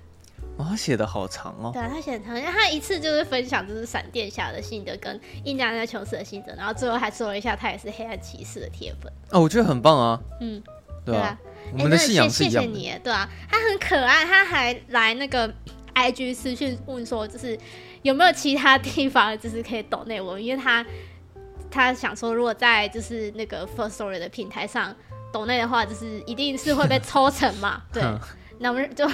[0.58, 1.70] 哦，他写的好长哦。
[1.72, 9.10] 对啊，他写的长，他一次就是分享就是闪电侠的心得跟印第安纳琼斯的心得，然后最后还说了一下他也是黑暗骑士的铁粉。
[9.30, 10.20] 哦，我觉得很棒啊。
[10.40, 10.62] 嗯，
[11.04, 11.38] 对啊，
[11.72, 12.72] 我们的信仰是一样的。
[12.72, 15.52] 谢谢你，对啊，他很可爱，他还来那个
[15.94, 17.58] IG 私讯问说，就是
[18.02, 20.84] 有没有其他地方就是可以抖内我，因为他
[21.70, 24.94] 他想说，如果在就是那个 First Story 的平台上
[25.32, 28.02] 抖内的话，就是一定是会被抽成嘛， 对。
[28.58, 29.06] 那我们就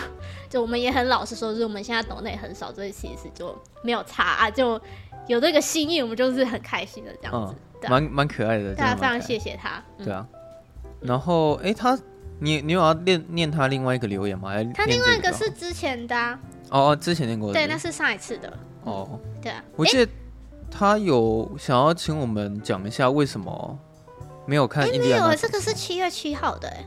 [0.48, 4.80] 就我们也很老实说，就是我们现在抖内很少，所以其实就没有差啊，就
[5.26, 9.82] 有这个心意，我们就是很开心的这样子，蛮蛮可爱的，大家非常谢谢他。
[9.98, 10.24] 对啊，
[11.00, 11.98] 然后哎，他
[12.42, 14.50] 你你有要念念他另外一个留言吗？
[14.50, 16.16] 还他另外一个是之前的
[16.70, 19.20] 哦哦，之前念过的，对，那是上一次的哦。
[19.40, 20.10] 对啊，我记得
[20.68, 23.78] 他有想要请我们讲一下为什么
[24.44, 26.84] 没有看，没有，这个是七月七号的哎。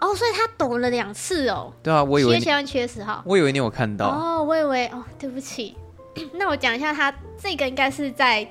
[0.00, 1.72] 哦，所以他抖了两次哦。
[1.80, 3.22] 对啊，我以为七月七号、七月十号。
[3.24, 4.08] 我以为你有看到。
[4.08, 5.76] 哦，我以为哦，对不起。
[6.34, 8.44] 那我讲一下，他这个应该是在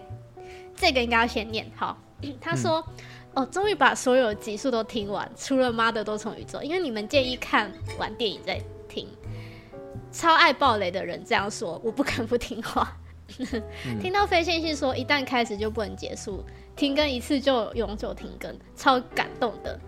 [0.78, 1.98] 这个应该要先念好。
[2.40, 3.04] 他说：“嗯、
[3.34, 9.08] 哦，终于把所有集数都听完，除了妈的多重宇宙，因为你们建议看完电影再听。
[10.12, 12.98] 超爱暴雷的人这样说，我不敢不听话。
[13.38, 16.44] 嗯、听到非线性说一旦开始就不能结束，
[16.76, 19.80] 停更一次就永久停更，超感动的。”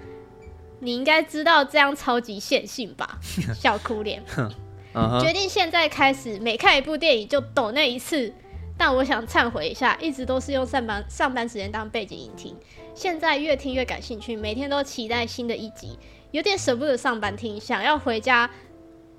[0.80, 3.20] 你应该知道这样超级线性吧？
[3.56, 4.24] 笑哭脸。
[5.22, 8.34] 决定现在开始，每看一部电影就抖那一次。
[8.78, 12.56] 但我想忏悔一下，一直都是用上班上班时间当背景音听，
[12.96, 15.98] 现在越听越感兴趣，每天都期待新的一集，
[16.32, 18.50] 有点舍不得上班听，想要回家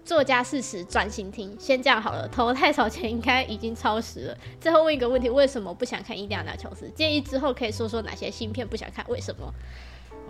[0.05, 1.57] 做家事时专心听。
[1.59, 4.39] 先这样好了，投太少钱应该已经超时了。
[4.61, 6.87] 最后问一个问题：为什么不想看《印第安纳琼斯》？
[6.93, 9.53] 建议之后可以说说哪些新片不想看，为什么？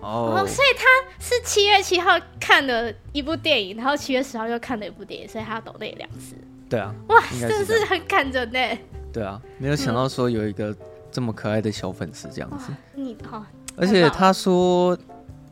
[0.01, 0.85] 哦，oh, 所以他
[1.19, 6.35] 是七月七号看了一部电影，然后七月十号又看了一部电影，所以他抖那两次。
[6.69, 8.79] 对啊，哇，真的是很感人呢。
[9.13, 10.77] 对啊，没有想到说有一个
[11.15, 12.73] 这么可爱的小粉丝这样子。
[12.97, 13.43] 嗯、你好，
[13.77, 14.99] 而且他说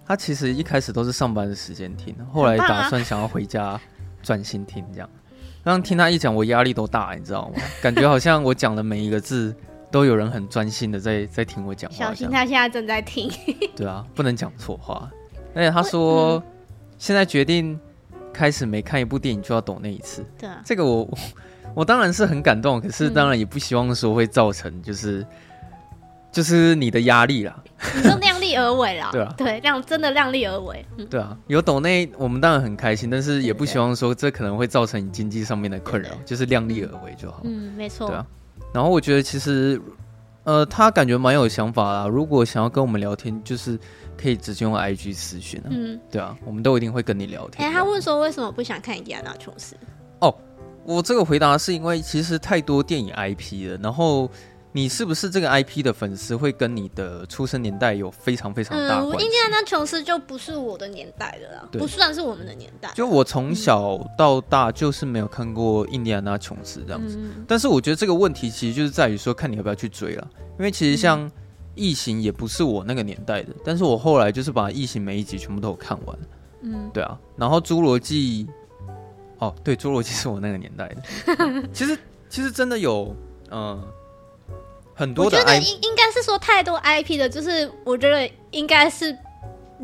[0.04, 3.80] 他其实一开始都是上班的时间听，后来打算想要回家
[4.22, 5.08] 专心听这样。
[5.62, 7.62] 刚听他一讲，我压力都大，你知道吗？
[7.80, 9.54] 感觉好像我讲的每一个字。
[9.92, 13.30] 都有人很专心的在在听我讲话，小心他现在正在听。
[13.76, 15.06] 对啊，不能讲错话。
[15.54, 16.42] 而且他说，嗯、
[16.96, 17.78] 现在决定
[18.32, 20.24] 开始每看一部电影就要懂那一次。
[20.38, 21.06] 对啊，这个我
[21.76, 25.26] 我当然是很感动，可是当然也不希望说会造成就是、嗯、
[26.32, 27.62] 就是你的压力啦。
[27.94, 29.10] 你说量力而为啦。
[29.12, 30.84] 对啊，对，量真的量力而为。
[30.96, 37.42] 嗯、对啊，有抖内我们当然很开心，但是也不希望说这可能会造成你经济上面的困扰，就是量力而为就好。
[37.44, 38.06] 嗯，没错。
[38.08, 38.26] 对啊。
[38.72, 39.78] 然后我觉得其实，
[40.44, 42.06] 呃，他感觉蛮有想法啦。
[42.06, 43.78] 如果想要跟我们聊天，就是
[44.16, 45.68] 可以直接用 IG 私讯啊。
[45.70, 47.68] 嗯，对啊，我们都一定会跟你聊天。
[47.68, 49.74] 哎，他问说为什么不想看《印第安纳琼斯》？
[50.20, 50.34] 哦，
[50.84, 54.30] 我这个回答是因为其实太多电影 IP 了，然后。
[54.74, 59.16] 你是不是这个 IP 的粉丝，会跟你的出生年代有非常非常大关系？
[59.16, 62.90] 嗯，印第安纳琼斯就不是我的年代的啦，不算是我们的年代。
[62.94, 70.26] 就我从小到大就是没有看过印第安纳琼斯这样子，嗯、但是我觉得这个问题其实就是在于说，看你要不要去追了。
[70.58, 71.28] 因为其实像
[71.74, 76.18] 《异形》也不是我那个年代的，但是我后来就是把《异形》每一集全部都有看完。
[76.62, 77.18] 嗯，对啊。
[77.36, 78.46] 然后《侏罗纪》，
[79.36, 81.68] 哦，对，《侏罗纪》是我那个年代的。
[81.74, 81.98] 其实，
[82.30, 83.14] 其实真的有，
[83.50, 83.82] 嗯。
[84.94, 89.16] 很多的我觉得应应该是说太多 IP 的，就是我觉得应该是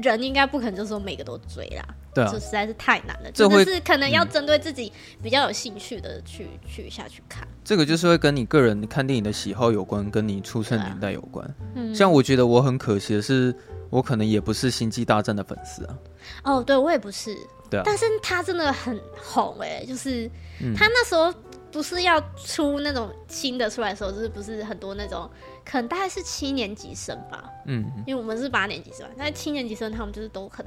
[0.02, 1.84] 人应该不可能就是说每个都追啦，
[2.14, 4.92] 对啊，就实在是太难了，这会就是可能要针对自己
[5.22, 7.46] 比较有兴趣的去、嗯、去下去看。
[7.64, 11.54] 这个就是会跟你个人看电影的喜好有关，跟你出生年代有关。
[11.74, 13.54] 嗯，像我觉得我很可惜的是，
[13.90, 15.98] 我可能也不是星际大战的粉丝啊。
[16.44, 17.36] 哦，对我也不是，
[17.68, 20.30] 对啊，但是他真的很红哎、欸，就是
[20.76, 21.32] 他那时候。
[21.70, 25.28] 不是要出那种新的出来的时候，就是不是很多那种，
[25.64, 30.64] 可能大概是七年级生吧，嗯，因为我们是八年级生，但是七年级生他们就是都很，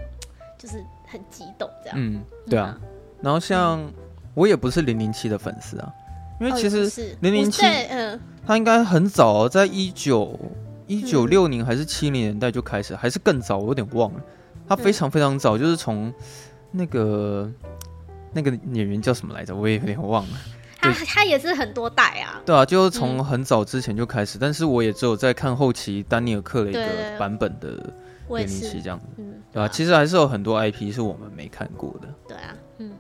[0.58, 2.78] 就是很激动这样，嗯，对啊。
[2.82, 2.88] 嗯、
[3.22, 3.92] 然后像
[4.34, 5.92] 我也不是零零七的粉丝啊，
[6.40, 10.40] 因为其实零零七，嗯，他应该很早，在一九
[10.88, 14.22] 一九六零还是七零年代就开始，还是更早，我有点忘了。
[14.68, 16.14] 他非常非常早，就是从
[16.72, 17.52] 那个
[18.32, 20.38] 那个演员叫什么来着，我也有点忘了。
[20.94, 26.80] 他他也是很多代啊，对啊，就是从很早之前就开始，嗯、但是我也只有在看后期丹尼尔克雷格
[27.18, 27.70] 版本的
[28.30, 29.00] 零零七这样。
[29.00, 32.92] 子，嗯，对啊，其实还是有很多 IP 是我们没看过的，对啊，嗯，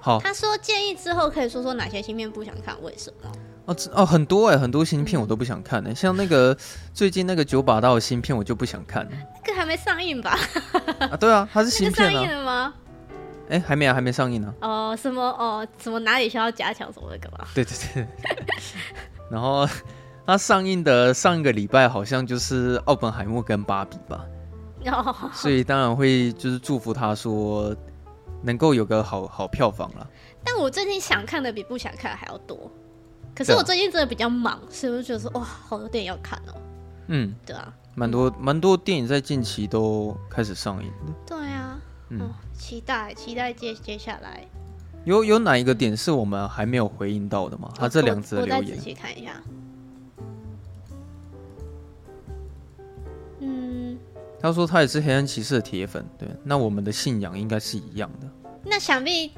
[0.00, 3.30] 好，他说建议之后可以说说哪些新片不想看，为什么？
[3.66, 6.56] 哦哦，很多哎，很多新片我都不想看哎，像那个
[6.94, 10.38] 最近那个九把刀的新片我就不想看，那个还没上映吧？
[11.00, 12.12] 啊，对啊，它是新片啊。
[12.14, 12.72] 上映了吗？
[13.48, 14.54] 哎，还没啊，还没上映呢。
[14.60, 17.46] 哦，什么哦，什么哪里需要加强什么的干嘛？
[17.54, 18.06] 对对对。
[19.30, 19.66] 然后
[20.26, 24.24] 它上映的上一个礼拜好像就是奥本海默跟芭比吧？
[24.86, 25.30] 哦。
[25.32, 27.74] 所以当然会就是祝福他说
[28.42, 30.06] 能够有个好好票房了。
[30.44, 32.70] 但我最近想看的比不想看还要多。
[33.34, 36.54] 可是我最近真的比较忙，所以我就觉得说哇，好多电影要看哦。
[37.06, 41.12] 嗯，对啊，蛮多蛮多电影在近期都开始上映的。
[41.26, 41.57] 对啊，
[42.10, 44.44] 嗯，哦、期待期待接接下来。
[45.04, 47.72] 有有哪一个点是我们还没有回应到的吗？
[47.76, 49.42] 他这两则留言，我再仔细看一下。
[53.40, 53.98] 嗯，
[54.40, 58.28] 他说他也是黑暗骑士的铁粉，对，那我们的信仰应该是一样的。
[58.64, 59.32] 那想必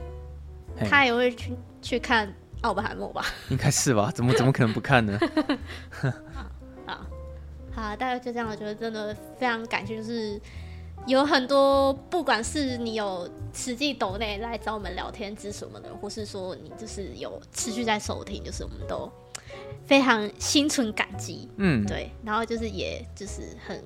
[0.89, 1.53] 他也会去
[1.83, 2.33] 去看。
[2.63, 4.11] 奥本海默吧，应该是吧？
[4.15, 5.19] 怎么怎么可能不看呢？
[6.85, 7.07] 好，
[7.73, 8.47] 好，大概就这样。
[8.47, 10.39] 我觉得真的非常感谢，就是
[11.07, 19.11] 有很多，不管是你有实际抖内来找我们聊天支持我们的，或是说你就是有持续在收听，就是我们都
[19.87, 21.49] 非常心存感激。
[21.57, 22.11] 嗯，对。
[22.25, 23.83] 然后就是也就是很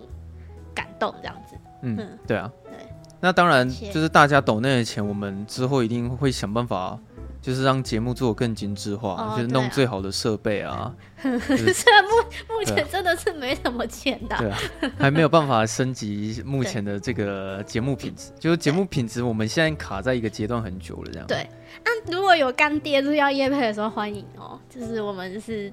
[0.75, 1.57] 感动这样子。
[1.83, 2.53] 嗯，嗯对啊。
[2.65, 2.73] 对。
[3.21, 6.99] 那当然，就是大家抖内的钱，我们之后一定会想办法。
[7.45, 10.91] 就是让节目做更精致化，哦、就是弄最好的设备啊。
[11.21, 12.09] 虽目
[12.49, 14.59] 目前真的是没什么钱的，对啊，
[14.99, 18.31] 还没有办法升级目前的这个节目品质。
[18.41, 21.27] 就是节目品质，我们现在卡在一个阶段很久了，这样。
[21.27, 21.47] 对，
[21.85, 24.59] 那、啊、如果有干爹就是要夜配的时候，欢迎哦。
[24.71, 25.71] 就是我们就是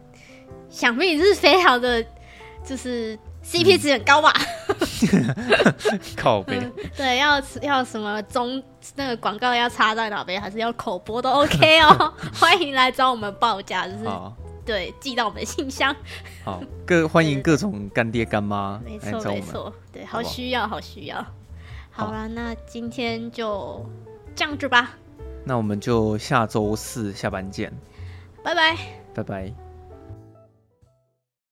[0.69, 2.05] 想必是非常的，
[2.65, 4.33] 就是 CP 值很高吧。
[6.15, 8.61] 靠背、嗯，对，要要什么中
[8.95, 12.13] 那个广告要插在哪边，还是要口播都 OK 哦。
[12.39, 14.33] 欢迎来找我们报价，就是好
[14.63, 15.95] 对寄到我们的信箱。
[16.45, 21.25] 好，各欢迎各种干爹干妈，没错没错，对，好需要好需要。
[21.89, 23.83] 好了，那今天就
[24.35, 24.91] 这样子吧。
[25.43, 27.73] 那我们就下周四下班见，
[28.43, 28.77] 拜拜，
[29.15, 29.51] 拜拜。